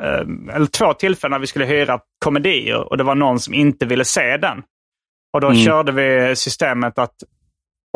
[0.00, 3.86] eh, eller två tillfällen när vi skulle hyra komedier och det var någon som inte
[3.86, 4.62] ville se den.
[5.32, 5.64] Och då Mm.
[5.64, 7.14] körde vi systemet att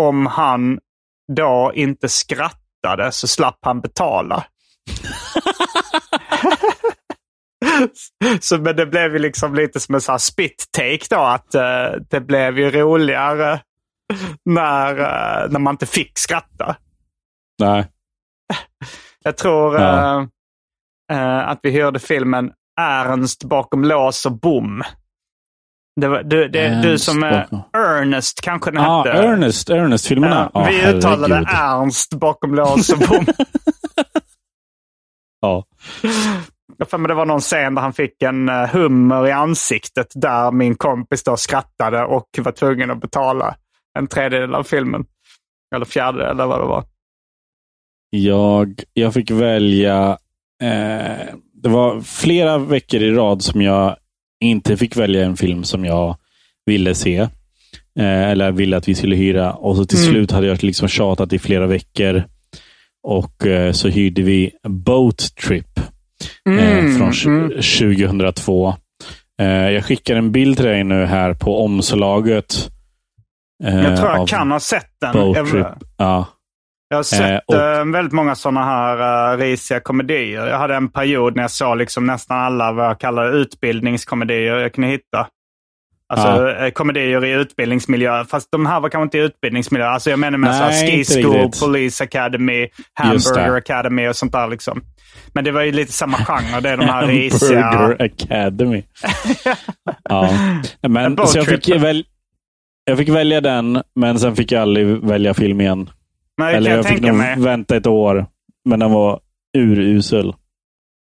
[0.01, 0.79] om han
[1.37, 4.45] då inte skrattade så slapp han betala.
[8.41, 11.55] så, men det blev ju liksom lite som en sån här spit take då, att
[11.55, 13.61] eh, det blev ju roligare
[14.45, 16.77] när, eh, när man inte fick skratta.
[17.61, 17.87] nej.
[19.25, 20.27] Jag tror Ja.
[21.13, 24.83] eh, eh, att vi hörde filmen Ernst bakom lås och bom.
[26.01, 29.19] Det var, du, det, du som är Ernest kanske den Ja, hette.
[29.23, 30.51] Ernest, Ernest-filmerna.
[30.55, 31.49] Ja, Ja, vi uttalade herregud.
[31.55, 33.27] Ernst bakom lås och bom.
[35.41, 35.65] Ja.
[36.77, 40.07] Jag för mig det var någon scen där han fick en eh, hummer i ansiktet
[40.15, 43.57] där min kompis då skrattade och var tvungen att betala
[43.99, 45.05] en tredjedel av filmen.
[45.75, 46.85] Eller fjärdedel eller vad det var.
[48.11, 50.19] Jag, jag fick välja...
[50.63, 53.97] Eh, det var flera veckor i rad som jag
[54.41, 56.17] inte fick välja en film som jag
[56.67, 57.17] ville se.
[57.99, 59.53] Eh, eller ville att vi skulle hyra.
[59.53, 60.11] Och så till Mm.
[60.11, 62.25] slut hade jag liksom tjatat i flera veckor.
[63.07, 65.79] Och eh, så hyrde vi Boat Trip
[66.49, 67.51] eh, från mm.
[67.51, 68.75] 2002.
[69.41, 72.71] Eh, jag skickar en bild till dig nu här på omslaget.
[73.65, 75.13] eh, Jag tror jag av kan ha sett den.
[75.13, 75.67] Boat Trip.
[75.97, 76.27] Ja.
[76.89, 80.47] Jag har sett Eh, och- eh, väldigt många sådana här uh, risiga komedier.
[80.47, 84.73] Jag hade en period när jag såg liksom nästan alla vad jag kallar utbildningskomedier jag
[84.73, 85.27] kunde hitta.
[86.09, 86.71] Alltså Ja.
[86.71, 88.25] komedier i utbildningsmiljö.
[88.25, 89.87] Fast de här var kanske inte i utbildningsmiljö.
[89.87, 91.51] Alltså jag menar med Nej, så Ski School.
[91.61, 93.57] Police Academy, Hamburger.
[93.57, 94.49] Academy och sånt där.
[94.49, 94.83] Liksom.
[95.33, 96.61] Men det var ju lite samma genre.
[96.61, 97.63] Det är de här risiga...
[97.63, 98.83] Hamburger Academy.
[100.09, 100.31] ja.
[100.89, 102.05] Men, så jag, fick väl,
[102.85, 105.91] jag fick välja den, men sen fick jag aldrig välja film igen.
[106.37, 107.35] Det Eller kan jag jag tänka mig.
[107.39, 108.27] vänta ett år.
[108.65, 109.21] Men den var
[109.59, 110.35] urusel.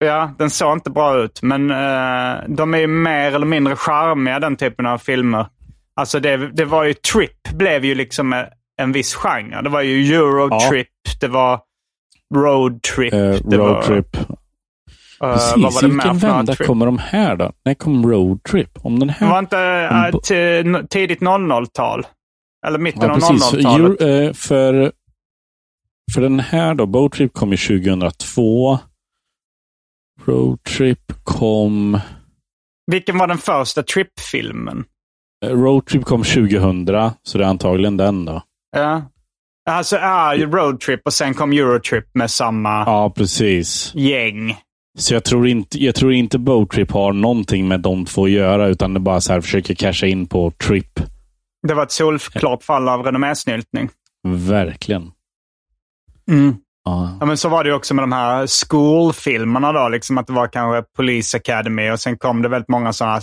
[0.05, 1.41] Ja, den såg inte bra ut.
[1.41, 5.45] Men eh, de är ju mer eller mindre charmiga, den typen av filmer.
[5.95, 8.45] Alltså det, det var ju Trip blev ju liksom en,
[8.81, 9.61] en viss genre.
[9.61, 10.87] Det var ju Eurotrip,
[11.21, 11.59] det var
[12.35, 13.13] Road Trip.
[13.13, 14.15] Eh, var, road Trip.
[14.17, 14.23] eh,
[15.19, 16.67] Precis, vad var det vilken vända trip?
[16.67, 17.51] kommer de här då?
[17.65, 18.69] När kom Road Trip?
[18.81, 19.27] Om den här...
[19.27, 19.39] Det var
[20.19, 22.07] inte uh, tidigt 00-tal?
[22.67, 23.53] Eller mitten Ja, av precis.
[23.53, 24.01] 00-talet?
[24.01, 24.91] Euro, eh, för,
[26.13, 28.79] för den här då, Boat Trip kom ju 2002.
[30.25, 31.99] Road Trip kom...
[32.91, 34.85] Vilken var den första Trip-filmen?
[35.45, 36.85] eh, Road Trip kom 2000,
[37.23, 38.41] så det är antagligen den då.
[38.77, 39.11] Ja.
[39.69, 43.91] Alltså, ja, Road Trip och sen kom Eurotrip med samma Ja, precis.
[43.95, 44.57] gäng.
[44.97, 48.67] Så jag tror inte, jag tror inte Boatrip har någonting med de två att göra,
[48.67, 50.99] utan det bara så här försöker casha in på Trip.
[51.67, 53.89] Det var ett solklart fall av renommésnyltning.
[54.27, 55.11] Verkligen.
[56.31, 56.55] Mm.
[56.83, 57.17] Ja.
[57.19, 60.47] Ja, men så var det också med de här skolfilmerna då, liksom att det var
[60.47, 63.17] kanske Police Academy och sen kom det väldigt många sådana,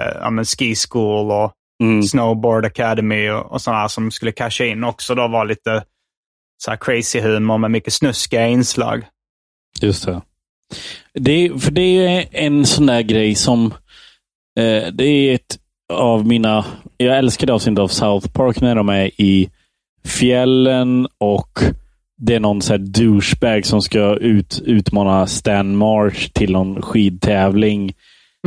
[0.00, 1.52] eh, ja men Ski School och
[1.82, 2.02] Mm.
[2.02, 5.84] Snowboard Academy och, och sådana som skulle casha in också då var lite
[6.64, 9.06] så här crazy humor med mycket snuskiga inslag.
[9.80, 10.20] Just det.
[11.14, 11.62] det.
[11.62, 13.74] För det är en sån där grej som...
[14.60, 15.58] Eh, det är ett
[15.92, 16.64] av mina...
[16.96, 19.50] Jag älskar det avsnittet av South Park när de är i
[20.04, 21.58] fjällen och
[22.16, 27.92] det är någon så här douchebag som ska ut, utmana Stan Marsh till någon skidtävling.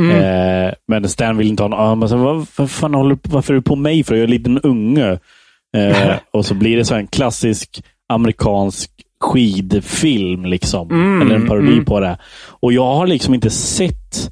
[0.00, 2.02] Eh, men Stan vill inte ha någon.
[2.02, 4.14] Ah, vad, vad fan håller, varför är du på mig för?
[4.14, 5.18] Jag är en liten unge.
[5.76, 8.90] Eh, och så blir det så en klassisk amerikansk
[9.20, 10.44] skidfilm.
[10.44, 10.90] liksom.
[10.90, 11.84] Mm, Eller en parodi mm.
[11.84, 12.18] på det.
[12.60, 14.30] Och jag har liksom inte sett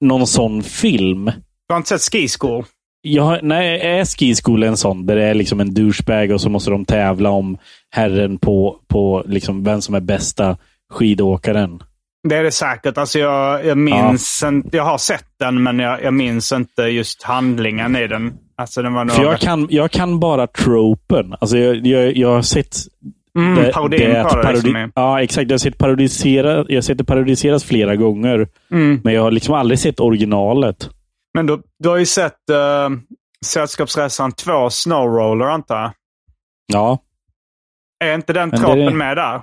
[0.00, 1.24] någon sån film.
[1.68, 2.64] Du har inte sett Ski School?
[3.02, 6.50] Jag, nej, är Ski School en sån där det är liksom en douchebag och så
[6.50, 7.58] måste de tävla om
[7.90, 10.56] herren på, på liksom vem som är bästa
[10.92, 11.82] skidåkaren?
[12.28, 12.98] Det är det säkert.
[12.98, 17.22] Alltså jag, jag minns inte, jag har sett den men jag, jag minns inte just
[17.22, 18.32] handlingen i den.
[18.58, 19.06] Alltså den var.
[19.06, 21.34] För jag kan, jag kan bara tropen.
[21.40, 22.76] Alltså jag, jag, jag har sett
[23.38, 24.42] mm, det- parodin det på det.
[24.42, 24.92] parodi- Liksom.
[24.94, 25.50] Ja, exakt.
[25.50, 28.48] Jag har sett parodisera, jag har sett det parodiseras flera gånger.
[28.70, 29.00] Mm.
[29.04, 30.90] Men jag har liksom aldrig sett originalet.
[31.36, 32.96] Men du, du har ju sett uh,
[33.44, 35.92] Sällskapsresan 2, Snowroller antar jag?
[36.66, 36.98] Ja,
[38.04, 39.42] Är inte den Men det är- med där?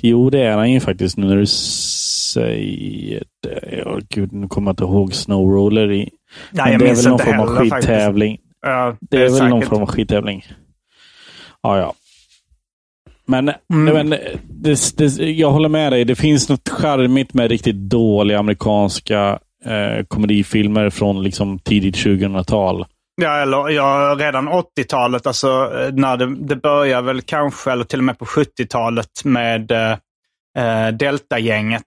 [0.00, 3.82] jo det är han ju faktiskt nu när du säger det.
[3.84, 6.10] Ja, gud, nu kommer jag inte ihåg Snowroller i.
[6.50, 8.38] Nej, jag det är minns väl någon form av skidtävling.
[8.60, 9.48] Ja, Det är väl säkert.
[9.50, 10.46] någon form av skidtävling.
[11.62, 11.94] Ja, ja.
[13.26, 14.08] Men, Mm.
[14.08, 14.10] men
[14.44, 16.04] det, det, jag håller med dig.
[16.04, 22.86] Det finns något charmigt med riktigt dåliga amerikanska eh, komedifilmer från liksom tidigt 2000-tal.
[23.22, 27.98] Ja, eller ja, redan 80-talet, alltså eh, när det, det börjar väl kanske, eller till
[27.98, 29.92] och med på 70-talet med eh,
[30.58, 31.82] eh, Delta-gänget.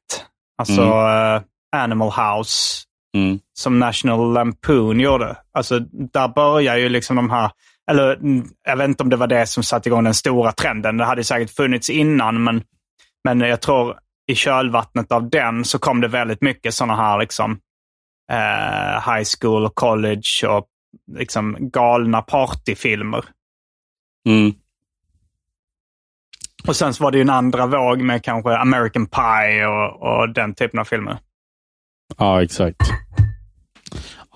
[0.57, 1.41] Alltså eh,
[1.81, 2.83] Animal House,
[3.15, 3.39] Mm.
[3.59, 5.35] som National Lampoon gjorde.
[5.53, 5.79] Alltså
[6.13, 7.51] där börjar ju liksom de här,
[7.91, 8.19] eller
[8.63, 10.97] jag vet inte om det var det som satte igång den stora trenden.
[10.97, 12.63] Det hade säkert funnits innan, men,
[13.23, 17.59] men jag tror i kölvattnet av den så kom det väldigt mycket sådana här liksom
[18.31, 20.67] eh, high school och college och
[21.17, 23.25] liksom galna partyfilmer.
[24.29, 24.53] Mm.
[26.67, 30.33] Och sen så var det ju en andra våg med kanske American Pie och, och
[30.33, 31.17] den typen av filmer.
[32.17, 32.81] Ja, exakt.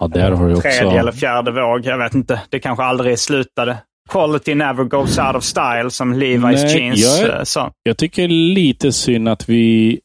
[0.01, 0.61] Ja, där har du också...
[0.69, 2.41] Tredje eller fjärde våg, jag vet inte.
[2.49, 3.77] Det kanske aldrig slutade.
[4.09, 7.71] Quality never goes out of style, som Levi's Nej, jeans jag är- eh, sa.
[7.83, 9.99] Jag tycker lite synd att vi...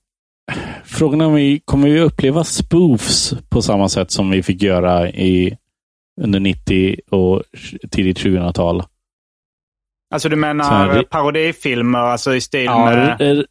[0.84, 5.08] Frågan är om vi kommer vi uppleva spoofs på samma sätt som vi fick göra
[5.10, 5.56] i
[6.22, 7.42] under 90 och
[7.90, 8.82] tidigt 2000-tal.
[10.14, 13.44] Alltså du menar här, parodifilmer, alltså i stil Ja, med...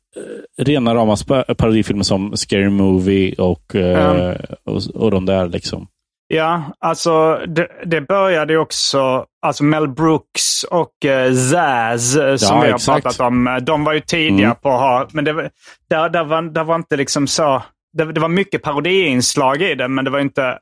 [0.58, 1.16] rena rama
[1.58, 4.36] parodifilmer som Scary Movie och, eh,
[4.66, 5.48] och, och de där.
[5.48, 5.88] liksom.
[6.28, 12.62] Ja, alltså det, det började också, alltså Mel Brooks och eh, Zaz eh, som Ja,
[12.64, 13.04] vi har exakt.
[13.04, 13.48] pratat om.
[13.48, 14.58] eh, De var ju tidiga Mm.
[14.62, 15.50] på att ha, men det, var-
[15.90, 17.64] där, där, var, där var inte liksom så,
[17.98, 20.60] det, det var mycket parodiinslag i det, men det var inte,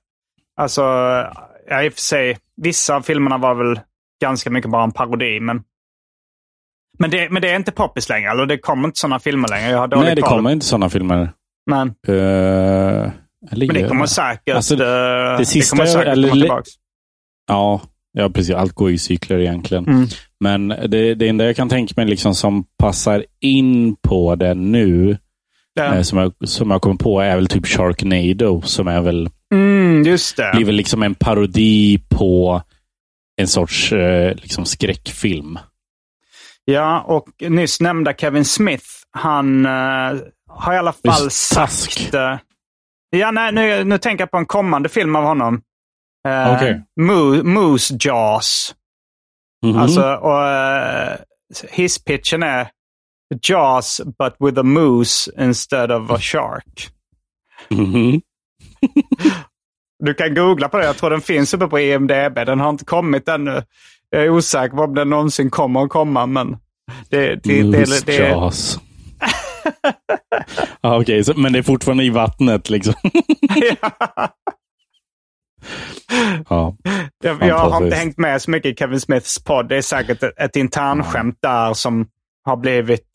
[0.62, 0.82] alltså,
[1.70, 3.80] ja, i och för sig, vissa av filmerna var väl
[4.22, 5.64] ganska mycket bara en parodi, men
[7.00, 9.70] men det, men det är inte poppis längre, eller det kommer inte sådana filmer längre.
[9.72, 11.30] Jag har dålig Nej, det kommer inte sådana filmer.
[11.70, 13.12] Men, Eh,
[13.52, 16.64] eller men det kommer säkert, Alltså, eh, det sista jag- säkert eller- komma tillbaka.
[17.48, 17.82] Ja,
[18.14, 18.56] ja, precis.
[18.56, 19.88] Allt går i cykler egentligen.
[19.88, 20.08] Mm.
[20.40, 25.18] Men det, det enda jag kan tänka mig liksom som passar in på det nu,
[25.80, 30.04] eh, som, jag, som jag kommer på, är väl typ Sharknado, som är väl, Mm,
[30.04, 30.52] just det.
[30.56, 32.62] blir väl liksom en parodi på
[33.42, 35.60] en sorts eh, liksom skräckfilm.
[36.66, 39.72] Ja, och nyss nämnda Kevin Smith, han eh,
[40.50, 41.92] har i alla fall Just Task.
[41.92, 42.14] sagt...
[42.14, 42.38] eh,
[43.18, 45.62] ja, nej, nu, nu tänker jag på en kommande film av honom.
[46.28, 46.84] Uh, Okej.
[47.44, 48.76] Moose Jaws.
[49.66, 49.78] Mhm.
[49.78, 51.16] Alltså, och uh,
[51.72, 52.68] hisspitchen är
[53.42, 56.90] Jaws but with a moose instead of a shark.
[57.70, 58.22] Mhm.
[60.00, 60.86] Du kan googla på det.
[60.86, 62.36] Jag tror den finns uppe på IMDB.
[62.36, 63.64] Den har inte kommit ännu.
[64.10, 66.58] Jag är osäker på om den någonsin kommer att komma, men
[67.10, 68.80] det, det, det, det, det, Jaws.
[70.82, 72.94] ah, Okej, så- men det är fortfarande i vattnet liksom.
[76.50, 76.76] ja.
[77.24, 79.70] Jag, jag har inte hängt med så mycket i Kevin Smiths podd.
[79.70, 82.08] Det är säkert ett, ett internskämt där som
[82.46, 83.12] har blivit,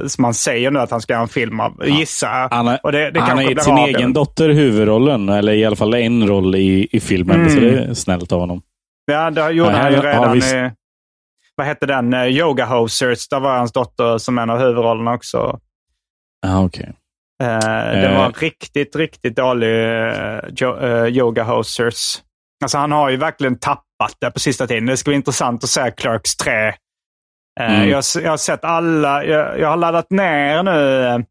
[0.00, 2.48] uh, som man säger nu att han ska göra en film av, gissar jag.
[2.48, 3.96] Han har, det, det han har gett sin Abel.
[3.96, 7.36] egen dotter huvudrollen, eller i alla fall en roll i, i filmen.
[7.40, 7.50] Mm.
[7.54, 8.62] Så det är snällt av honom.
[9.04, 10.70] Ja, det gjorde Ja, han ju ja, redan i,
[11.56, 13.28] vad hette den, uh, Yoga Hosers.
[13.28, 15.58] Där var hans dotter som en av huvudrollerna också.
[16.46, 16.86] Ah, okay.
[17.42, 17.58] Eh,
[17.92, 18.18] det Eh.
[18.18, 22.22] var riktigt, riktigt dålig uh, eh, Yoga Hosers.
[22.64, 24.86] Alltså han har ju verkligen tappat det på sista tiden.
[24.86, 26.52] Det ska bli intressant att se Clerks 3.
[26.68, 26.74] Eh,
[27.60, 27.88] Mm.
[27.88, 31.24] jag, jag har sett alla, jag, jag har laddat ner nu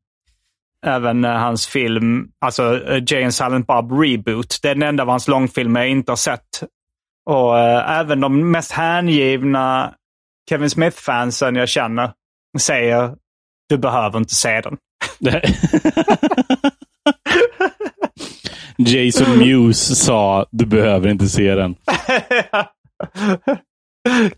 [0.85, 4.59] även hans film, alltså Jay and Silent Bob Reboot.
[4.61, 6.63] Det är den enda av hans långfilmer jag inte har sett.
[7.29, 9.93] Och eh, även de mest hängivna
[10.49, 12.11] Kevin Smith-fansen jag känner
[12.59, 13.15] säger
[13.69, 14.77] du behöver inte se den.
[18.77, 21.75] Jason Mewes sa du behöver inte se den.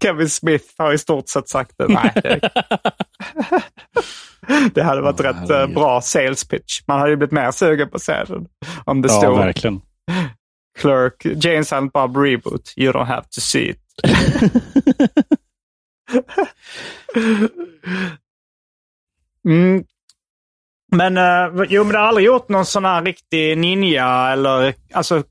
[0.01, 1.87] Kevin Smith har i stort sett sagt det.
[1.87, 2.39] Nej, det,
[4.73, 5.75] det hade varit Åh, rätt eh, herregud.
[5.75, 6.81] bra sales pitch.
[6.87, 8.45] Man hade ju blivit mer sugen på att se den.
[8.85, 9.81] Om det Ja, stod verkligen.
[10.79, 12.73] Clerk, Jane Silent Bob Reboot.
[12.77, 13.79] You don't have to see it.
[19.47, 19.83] mm.
[20.93, 25.23] Men, uh, jo, men det har aldrig gjort någon sån här riktig ninja eller, alltså,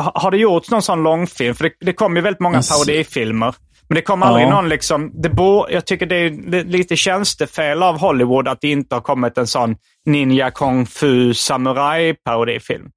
[0.00, 1.54] ha- har det gjorts någon sån långfilm?
[1.54, 3.54] För det, det kom ju väldigt många Alltså- parodifilmer.
[3.88, 4.50] Men det kom aldrig Ja.
[4.50, 8.68] någon liksom, det bo, jag tycker det är li- lite tjänstefel av Hollywood att det
[8.70, 9.76] inte har kommit en sån
[10.06, 12.88] ninja kung fu samurai parodifilm.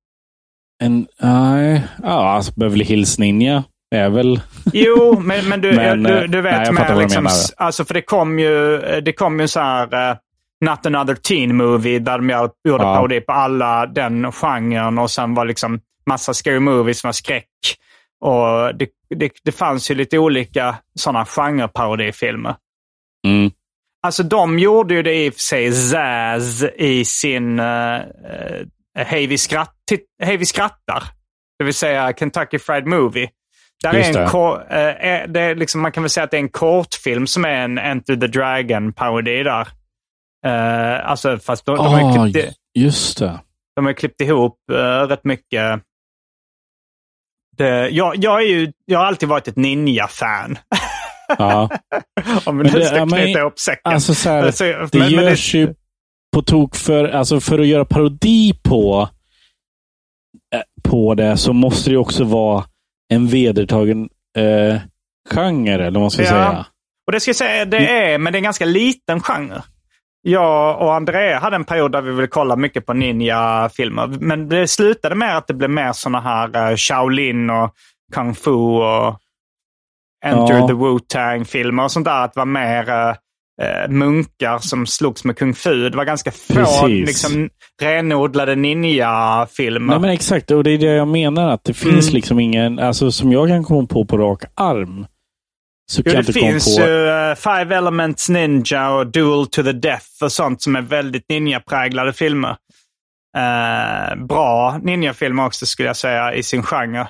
[0.83, 3.63] En, nej, ja, alltså Beverly Hills Ninja
[3.95, 4.41] är väl...
[4.73, 7.27] Jo, men, men, du, Men, du, eh, du vet nej, jag du liksom,
[7.57, 10.17] alltså för det kom ju, det kom ju så här uh,
[10.65, 12.95] Not another teen movie där de gjorde Ja.
[12.95, 15.79] parodi på alla den genren och sen var liksom
[16.09, 17.45] massa scary movies som var skräck.
[18.21, 22.55] Och det, det, det fanns ju lite olika sådana genreparodifilmer.
[23.27, 23.51] Mm.
[24.03, 27.65] Alltså de gjorde ju det i och för sig Zaz i sin uh,
[27.99, 28.65] uh,
[28.97, 29.73] Hej vi, skratt,
[30.23, 31.03] Hej vi skrattar.
[31.59, 33.29] Det vill säga Kentucky Fried Movie.
[33.83, 34.31] Där Just är en det.
[34.31, 37.27] ko- eh, är- det är liksom, man kan väl säga att det är en kortfilm
[37.27, 39.67] som är en Enter the Dragon-parodi där.
[40.47, 43.39] Uh, alltså fast de, de, har ju Ah, klippt, just det.
[43.75, 44.77] de har klippt ihop uh,
[45.07, 45.81] rätt mycket.
[47.57, 50.57] Det, jag, jag, är ju, jag har alltid varit ett ninja-fan.
[51.37, 51.69] Ja.
[52.45, 53.93] Om vi Men nu det- ska ja, men- knyta ihop säcken.
[53.93, 55.73] Alltså så här, Alltså, det men- men görs ju
[56.33, 59.09] på tok för, alltså för att göra parodi på,
[60.55, 62.65] eh, på det så måste det också vara
[63.13, 64.79] en vedertagen eh,
[65.29, 66.27] genre, eller vad man ska Ja.
[66.29, 66.65] säga.
[67.07, 69.61] Och det ska jag säga, det är, men det är en ganska liten genre.
[70.21, 74.07] Jag och Andrea hade en period där vi ville kolla mycket på ninja-filmer.
[74.07, 77.73] Men det slutade med att det blev mer sådana här uh, Shaolin och
[78.15, 79.19] Kung Fu och
[80.25, 80.67] Enter Ja.
[80.67, 82.23] the Wu-Tang-filmer och sånt där.
[82.23, 83.09] Att det var mer eh,
[83.61, 85.89] eh, munkar som slogs med Kung Fu.
[85.89, 87.49] Det var ganska få liksom,
[87.81, 89.93] renodlade ninja-filmer.
[89.93, 91.49] Nej, men exakt, och det är det jag menar.
[91.49, 92.13] Att det finns Mm.
[92.15, 95.05] liksom ingen, alltså som jag kan komma på på rak arm.
[95.91, 99.71] Så Jo, kan jag det finns ju eh, Five Elements Ninja och Duel to the
[99.71, 102.55] Death och sånt som är väldigt ninja-präglade filmer.
[103.37, 107.07] Eh, bra ninja-filmer också skulle jag säga i sin genre.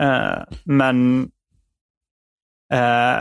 [0.00, 1.28] Eh, men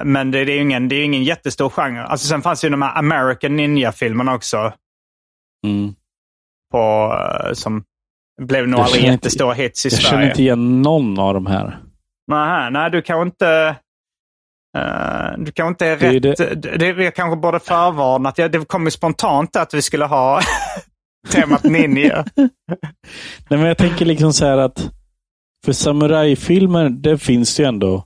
[0.03, 2.03] men det, det är ingen, det är ingen jättestor genre.
[2.03, 4.73] Alltså, sen fanns ju de här American Ninja-filmerna också.
[5.67, 5.93] Mm.
[6.71, 7.13] På,
[7.53, 7.84] som
[8.41, 10.09] blev nog Jag aldrig jättestora hits i Jag Sverige.
[10.09, 11.80] känner inte igen någon av de här.
[12.32, 13.75] Nähä, nej, du kanske inte...
[14.78, 16.38] eh, du kanske inte är Det är rätt.
[16.38, 18.36] det- Det, det, jag kanske borde förvarnat.
[18.36, 20.41] Det kom ju spontant att vi skulle ha
[21.32, 22.26] temat ninja.
[22.36, 22.49] Nej,
[23.59, 24.89] men jag tänker liksom så här att
[25.65, 28.05] för samurajfilmer, det finns det ju ändå.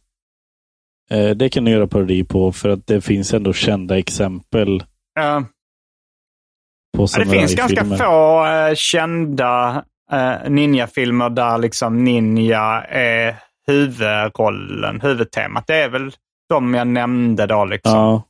[1.11, 4.83] Eh, det kan du göra parodi på för att det finns ändå kända exempel
[5.15, 5.43] Ja,
[6.97, 9.83] på ja, det finns ganska få eh, kända
[10.13, 13.35] uh, ninjafilmer där liksom ninja är
[13.67, 15.67] huvudrollen, huvudtemat.
[15.67, 16.11] Det är väl
[16.53, 17.65] de jag nämnde då.
[17.65, 17.91] Liksom.
[17.91, 18.23] Ja,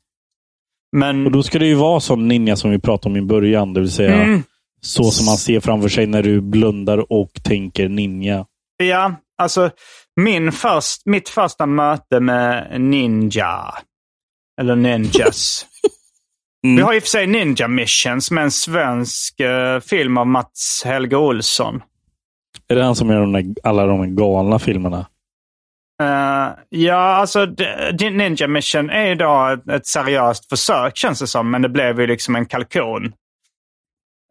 [0.95, 3.73] Men, och då ska det ju vara sån ninja som vi pratade om i början.
[3.73, 4.43] Det vill säga mm,
[4.81, 8.45] så som man ser framför sig när du blundar och tänker ninja.
[8.77, 9.69] Ja, alltså
[10.15, 13.73] min först, mitt första möte med ninja,
[14.61, 15.65] eller ninjas.
[16.65, 16.75] Mm.
[16.75, 20.27] Vi har i och för sig Ninja Mission som är en svensk eh, film av
[20.27, 21.81] Mats Helge Olsson.
[22.67, 25.05] Är det han som gör de där, alla de galna filmerna?
[26.01, 27.45] Eh, ja, alltså
[27.99, 32.07] Ninja Mission är då ett, ett seriöst försök känns det som, men det blev ju
[32.07, 33.05] liksom en kalkon.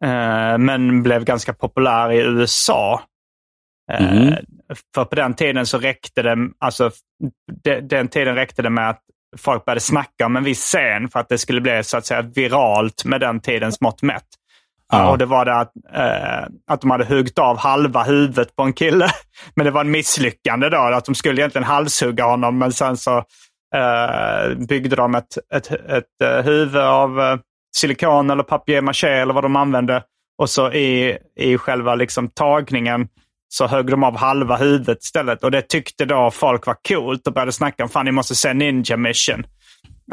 [0.05, 3.01] Eh, men blev ganska populär i USA.
[3.91, 4.35] Eh, Mhm.
[4.95, 6.91] För på den tiden så räckte det, alltså
[7.63, 9.01] de, den tiden räckte det med att
[9.37, 12.21] folk började snacka om en viss scen för att det skulle bli så att säga
[12.21, 14.27] viralt med den tidens mått mätt.
[14.97, 15.09] Ja.
[15.09, 18.73] Och det var det att, eh, att de hade huggit av halva huvudet på en
[18.73, 19.07] kille.
[19.55, 20.77] Men det var en misslyckande då.
[20.77, 23.17] Att de skulle egentligen halshugga honom men sen så
[23.75, 27.37] eh, byggde de ett, ett, ett, ett huvud av eh,
[27.75, 30.03] silikon eller papier-maché eller vad de använde.
[30.37, 33.07] Och så i, i själva liksom tagningen
[33.53, 35.43] så högg de av halva huvudet istället.
[35.43, 38.53] Och det tyckte då folk var coolt och började snacka om fan ni måste se
[38.53, 39.43] Ninja Mission.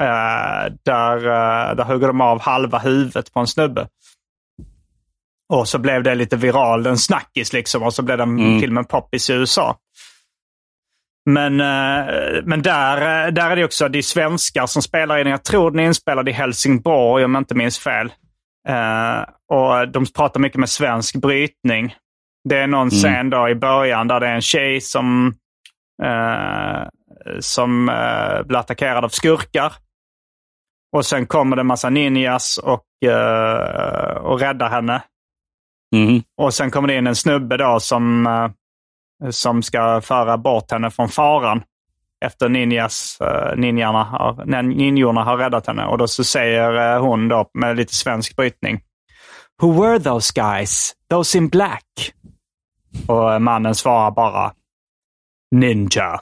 [0.00, 3.86] Eh, där, eh, där hugger de av halva huvudet på en snubbe.
[5.50, 7.82] Och så blev det lite viral, en snackis liksom.
[7.82, 8.60] Och så blev den Mm.
[8.60, 9.76] filmen poppis i USA.
[11.30, 15.26] Men, eh, men där, eh, där är det också de svenskar som spelar in.
[15.26, 18.12] Jag tror den är inspelad i Helsingborg om jag inte minns fel.
[18.68, 19.20] Eh,
[19.52, 21.94] och de pratar mycket med svensk brytning.
[22.48, 25.34] Det är någon scen då i början där det är en tjej som,
[27.40, 27.86] som
[28.44, 29.72] blir attackerad av skurkar.
[30.96, 32.84] Och sen kommer det en massa ninjas och,
[34.20, 35.02] och räddar henne.
[35.96, 36.22] Mm.
[36.36, 40.90] Och sen kommer det in en snubbe då som, eh, som ska föra bort henne
[40.90, 41.62] från faran.
[42.24, 45.84] Efter ninjas, eh, ninjarna har, när ninjorna har räddat henne.
[45.86, 48.80] Och då så säger eh, hon då med lite svensk brytning.
[49.62, 50.92] Who were those guys?
[51.10, 51.84] Those in black?
[53.08, 54.52] Och mannen svarar bara
[55.50, 56.20] Ninja.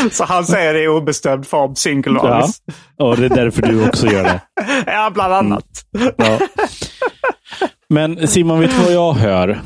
[0.12, 2.62] så han säger det i obestämd form, singularis.
[2.98, 4.40] Och det är därför du också gör det.
[4.86, 5.64] Ja, bland annat.
[6.16, 6.38] Ja.
[7.88, 9.60] Men Simon, vet du vad jag hör?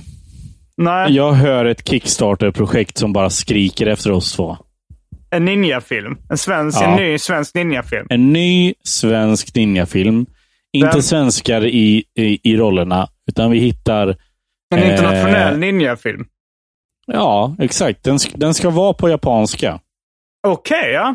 [0.77, 4.57] Nej, Jag hör ett Kickstarter-projekt som bara skriker efter oss två.
[5.31, 6.17] en ninjafilm.
[6.31, 6.87] En, svensk, Ja.
[6.87, 8.07] en ny svensk ninjafilm.
[8.11, 10.27] En ny svensk ninjafilm.
[10.73, 14.17] Inte Den- svenskar i, i, i rollerna, utan vi hittar...
[14.75, 14.91] En Eh.
[14.91, 16.25] internationell ninjafilm.
[17.07, 18.03] Ja, exakt.
[18.05, 19.81] Den, den ska vara på japanska.
[20.45, 21.15] Okej, ja.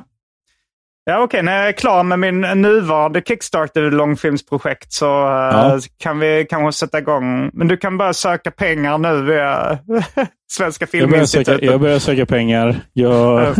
[1.06, 1.44] Ja, okej.
[1.44, 5.80] När jag är klar med min nuvarande Kickstarter-långfilmsprojekt så eh, Ja.
[5.98, 7.50] kan vi kanske sätta igång.
[7.54, 9.80] Men du kan bara söka pengar nu via
[10.52, 11.62] Svenska Jag börjar, söka, Filminstitutet.
[11.72, 12.76] jag börjar söka pengar.
[12.94, 13.56] Jag,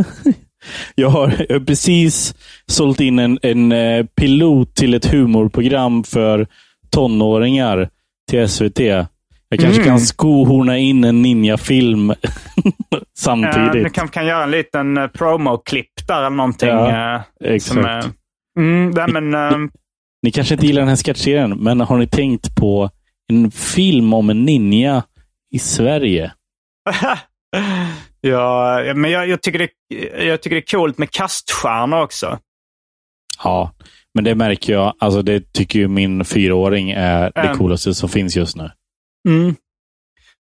[0.96, 2.36] jag, har, jag har precis
[2.68, 6.48] sålt in en, en eh, pilot till ett humorprogram för
[6.92, 7.90] tonåringar
[8.30, 8.80] till SVT.
[9.50, 9.92] Jag kanske Mm.
[9.92, 12.10] kan skohorna in en ninjafilm
[12.90, 13.72] Ja, samtidigt.
[13.84, 16.70] du kanske kan göra en liten uh, promo-klipp där eller någonting.
[16.70, 17.22] Ja, eh,
[17.54, 17.74] exakt.
[17.74, 18.06] som, eh,
[18.60, 19.58] mm, nej, men, eh,
[20.24, 22.90] Ni kanske inte gillar den här sketchserien, men har ni tänkt på
[23.32, 25.04] en film om en ninja
[25.52, 26.32] i Sverige?
[28.22, 29.70] ja, men jag, jag, tycker det,
[30.26, 32.40] jag tycker det är coolt med kaststjärnor också.
[33.44, 33.72] Ja,
[34.14, 34.94] men det märker jag.
[35.00, 38.72] Alltså det tycker ju min fyraåring är det coolaste som finns just nu.
[39.28, 39.56] Mm.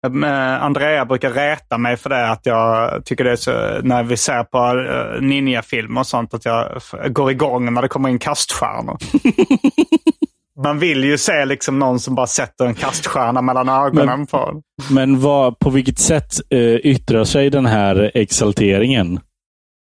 [0.07, 4.17] Eh, Andrea brukar räta mig för det, att jag tycker det är så, när vi
[4.17, 8.97] ser på uh, ninjafilmer och sånt, att jag går igång när det kommer in kaststjärnor.
[10.63, 14.63] Man vill ju se liksom någon som bara sätter en kaststjärna mellan ögonen på en.
[14.95, 19.21] Men vad, på vilket sätt eh, yttrar sig den här exalteringen?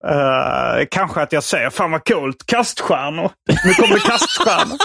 [0.07, 3.31] Eh, kanske att jag säger, fan vad coolt, kaststjärnor.
[3.65, 4.77] Nu kommer kaststjärnor.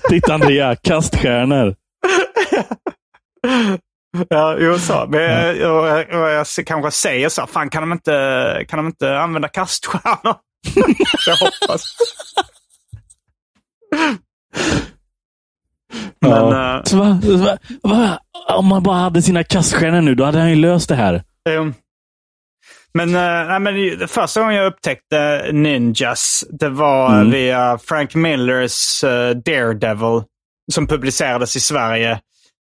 [0.08, 1.74] Titta Andrea, kaststjärnor.
[4.28, 5.06] Ja, jo, så.
[5.08, 5.20] Men,
[5.56, 9.18] jag, och, jag- och jag kanske säger så, fan kan de inte, kan de inte
[9.18, 10.34] använda kaststjärnor?
[11.26, 11.82] jag hoppas.
[16.20, 16.76] Men, ja.
[16.78, 18.18] eh, Så va, va, va,
[18.56, 21.22] om man bara hade sina kaststjärnor nu, då hade han ju löst det här.
[21.50, 21.72] Jo.
[22.94, 27.30] Men, eh, nej, men första gången jag upptäckte Ninjas, det var Mm.
[27.30, 30.22] via Frank Millers eh, Daredevil,
[30.72, 32.20] som publicerades i Sverige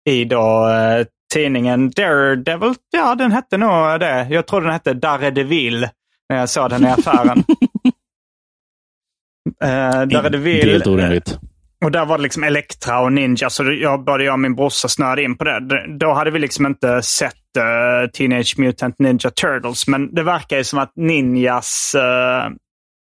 [0.07, 2.75] i då eh, tidningen Daredevil.
[2.91, 4.27] Ja, den hette nog det.
[4.31, 5.89] Jag tror den hette Daredevil
[6.29, 7.39] när jag såg den i affären.
[9.65, 10.71] uh, Daredevil.
[10.71, 11.39] Helt orimligt.
[11.85, 14.89] Och där var det liksom Elektra och Ninja, så jag, både jag och min brorsa
[14.89, 15.87] snöade in på det.
[15.99, 20.65] Då hade vi liksom inte sett eh, Teenage Mutant Ninja Turtles, men det verkar ju
[20.65, 22.51] som att ninjas eh,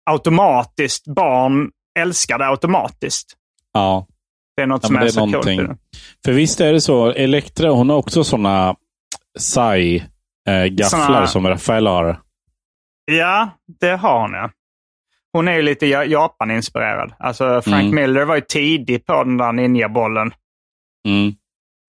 [0.10, 1.70] automatiskt, barn
[2.00, 3.34] älskar det automatiskt.
[3.74, 4.08] Ja.
[4.60, 5.32] Det är något Ja, som är, är så coolt.
[5.32, 5.78] någonting.
[6.26, 8.76] För visst är det så, Elektra hon har också sådana
[9.40, 12.20] sai-gafflar Såna- som Rafael har.
[13.06, 13.50] Ja,
[13.80, 14.50] det har hon ja.
[15.34, 17.14] Hon är ju lite Ja- Japan-inspirerad.
[17.20, 17.96] Alltså Frank Mm.
[17.96, 20.32] Miller var ju tidig på den där ninjabollen.
[21.08, 21.28] Mm.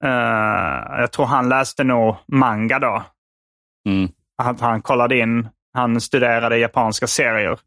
[0.05, 3.03] Eh, jag tror han läste nog manga då.
[3.89, 4.09] Mm.
[4.43, 7.59] Att han kollade in, han studerade japanska serier.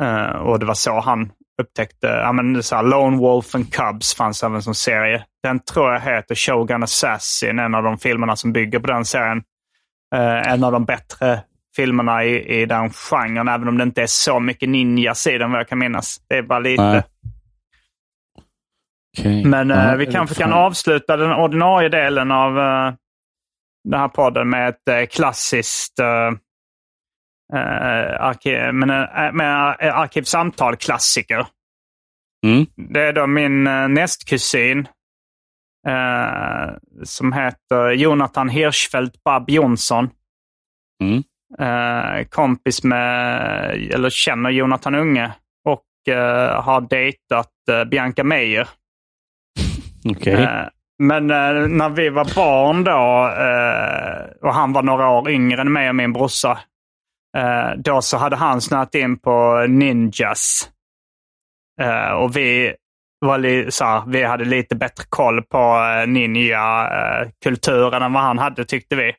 [0.00, 1.32] Eh, och det var så han
[1.62, 5.24] upptäckte, ja men så här, Lone Wolf and Cubs fanns även som serie.
[5.42, 9.42] Den tror jag heter Shogun Assassin, en av de filmerna som bygger på den serien.
[10.14, 11.40] Eh, en av de bättre
[11.76, 15.50] filmerna i, i den genren, även om det inte är så mycket ninjas i den
[15.50, 16.16] vad jag kan minnas.
[16.28, 17.04] Det är bara lite.
[19.18, 19.44] Okej.
[19.44, 22.94] Men eh, Ja, vi kanske kan avsluta den ordinarie delen av eh,
[23.84, 26.00] den här podden med ett eh, klassiskt
[27.54, 31.46] uh, arkiv, men, eh, med uh, arkivsamtal-klassiker.
[32.46, 32.66] Mm.
[32.76, 33.64] Det är då min
[33.94, 34.88] nästkusin
[35.88, 40.10] eh, som heter Jonathan Hirschfeldt Bab Jonsson.
[41.02, 41.22] Mm.
[41.58, 45.32] Eh, kompis med, eller känner Jonathan Unge
[45.64, 48.68] och eh, har dejtat eh, Bianca Meijer.
[50.10, 50.42] Okej.
[50.42, 50.68] Eh,
[50.98, 55.72] Men eh, när vi var barn då eh, och han var några år yngre än
[55.72, 56.58] mig och min brorsa.
[57.36, 60.70] Eh, Då så hade han snöat in på Ninjas.
[61.80, 62.74] Eh, Och vi,
[63.20, 68.38] var li, så här, vi hade lite bättre koll på eh, ninja-kulturen än vad han
[68.38, 69.12] hade tyckte vi.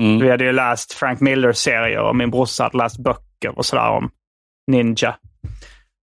[0.00, 0.20] Mm.
[0.20, 4.10] Vi hade ju läst Frank Miller-serier och min brorsa hade läst böcker och sådär om
[4.66, 5.16] ninja.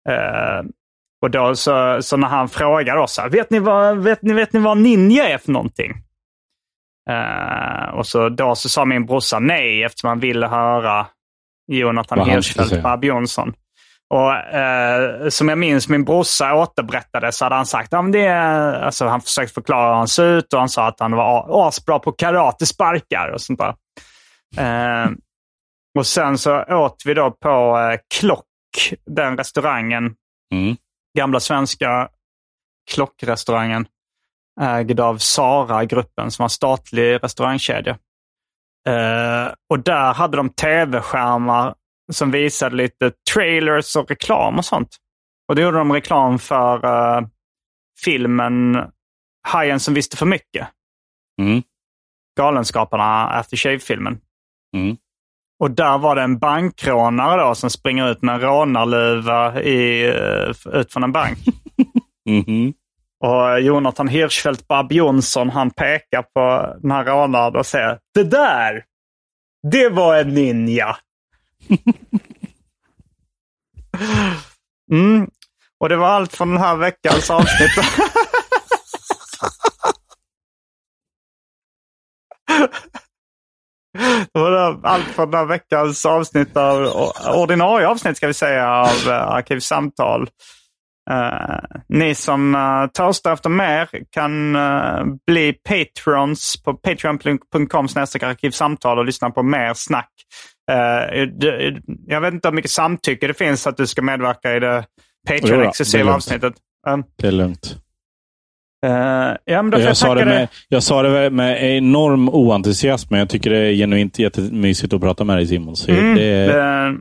[0.08, 0.62] Eh,
[1.22, 4.52] och då så, så när han frågade oss, här, vet, ni vad, vet, ni, vet
[4.52, 5.92] ni vad ninja är för någonting?
[7.10, 11.06] Eh, och så då så sa min brorsa nej eftersom han ville höra
[11.66, 12.82] Jonathan Hirschfeldt, säga.
[12.82, 13.54] Bab Jonsson.
[14.14, 18.26] Och eh, som jag minns min brorsa återberättade så hade han sagt, ja, men det
[18.26, 21.68] är, alltså, han försökte förklara hur han ser ut och han sa att han var
[21.68, 23.74] asbra på karatesparkar och sånt där.
[24.56, 25.10] Eh,
[25.98, 28.44] och sen så åt vi då på eh, Klock,
[29.06, 30.14] den restaurangen,
[30.52, 30.76] Mm.
[31.18, 32.08] gamla svenska
[32.90, 33.86] klockrestaurangen
[34.60, 37.98] ägd av Sara-gruppen som var en statlig restaurangkedja.
[38.88, 41.74] Eh, och där hade de tv-skärmar
[42.12, 44.96] som visade lite trailers och reklam och sånt.
[45.48, 47.26] Och då gjorde de reklam för eh,
[48.04, 48.84] filmen
[49.48, 50.68] Hajen som visste för mycket.
[51.40, 51.62] Mm.
[52.36, 54.20] Galenskaparna After Shave-filmen.
[54.76, 54.96] Mm.
[55.60, 60.74] Och där var det en bankrånare då som springer ut med en rånarluva i, eh,
[60.74, 61.38] ut från en bank.
[62.26, 62.74] Mhm.
[63.22, 68.24] Och eh, Jonathan Hirschfeldt Bab Jonsson han pekar på den här rånaren och säger Det
[68.24, 68.84] där!
[69.70, 70.96] Det var en ninja!
[74.90, 75.30] Mm.
[75.80, 77.70] Och det var allt från den här veckans avsnitt.
[84.32, 86.86] Det var allt från den här veckans avsnitt av,
[87.34, 90.28] ordinarie avsnitt ska vi säga, av uh, Arkivsamtal.
[91.10, 97.86] Eh, ni som uh, törstar efter mer kan eh, bli patrons på patreon.com
[98.22, 100.10] arkivsamtal och lyssna på mer snack.
[100.70, 104.60] Eh, det- jag vet inte hur mycket samtycke det finns att du ska medverka i
[104.60, 104.84] det
[105.28, 106.54] Patreon-exklusiva avsnittet.
[106.88, 107.76] Um, Det är lugnt.
[108.86, 108.92] eh,
[109.44, 113.18] ja, men då jag, Jag sa, det med, jag sa det med enorm oentusiasm, men
[113.18, 115.76] jag tycker det är genuint jättemysigt att prata med dig Simon.
[115.76, 116.96] Så Mm, det, det,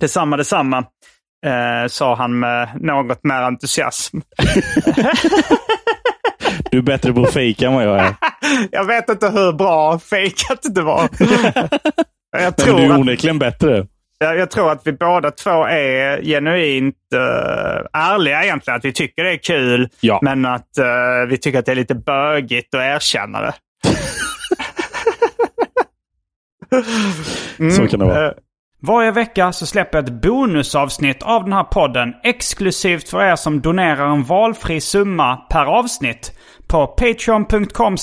[0.00, 0.84] detsamma, detsamma.
[1.46, 4.18] Eh, sa han med något mer entusiasm.
[6.70, 8.14] Du är bättre på att fejka än vad jag är.
[8.70, 11.08] Jag vet inte hur bra fejkat det var.
[11.18, 13.86] jag, Men tror du är att, onekligen bättre.
[14.18, 17.20] jag, jag tror att vi båda två är genuint uh,
[17.92, 18.76] ärliga egentligen.
[18.78, 20.18] Att vi tycker det är kul, Ja.
[20.22, 20.84] men att eh,
[21.28, 23.54] vi tycker att det är lite bögigt att erkänna det.
[27.76, 28.34] Så kan det vara.
[28.86, 33.60] Varje vecka så släpper jag ett bonusavsnitt av den här podden exklusivt för er som
[33.60, 36.32] donerar en valfri summa per avsnitt
[36.66, 37.96] på patreon.com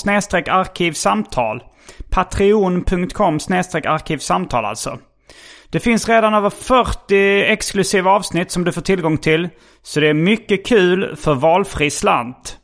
[0.49, 1.63] arkivsamtal.
[2.09, 4.97] Patreon.com arkivsamtal alltså.
[5.69, 9.49] Det finns redan över 40 exklusiva avsnitt som du får tillgång till.
[9.83, 12.57] Så det är mycket kul för valfri slant.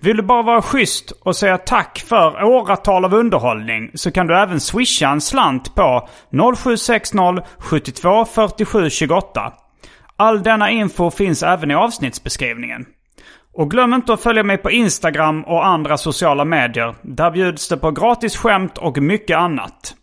[0.00, 4.36] Vill du bara vara schysst och säga tack för åratal av underhållning så kan du
[4.36, 6.08] även swisha en slant på
[6.56, 9.52] 0760 72 47 28.
[10.16, 12.86] All denna info finns även i avsnittsbeskrivningen.
[13.54, 16.94] Och glöm inte att följa mig på Instagram och andra sociala medier.
[17.02, 19.94] Där bjuds det på gratis skämt och mycket annat.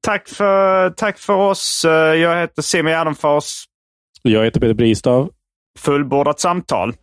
[0.00, 1.80] Tack för, tack för oss.
[1.84, 3.64] Jag heter Simon Gärdenfors.
[4.22, 5.30] Jag heter Peter Bristav.
[5.78, 6.94] Fullbordat samtal.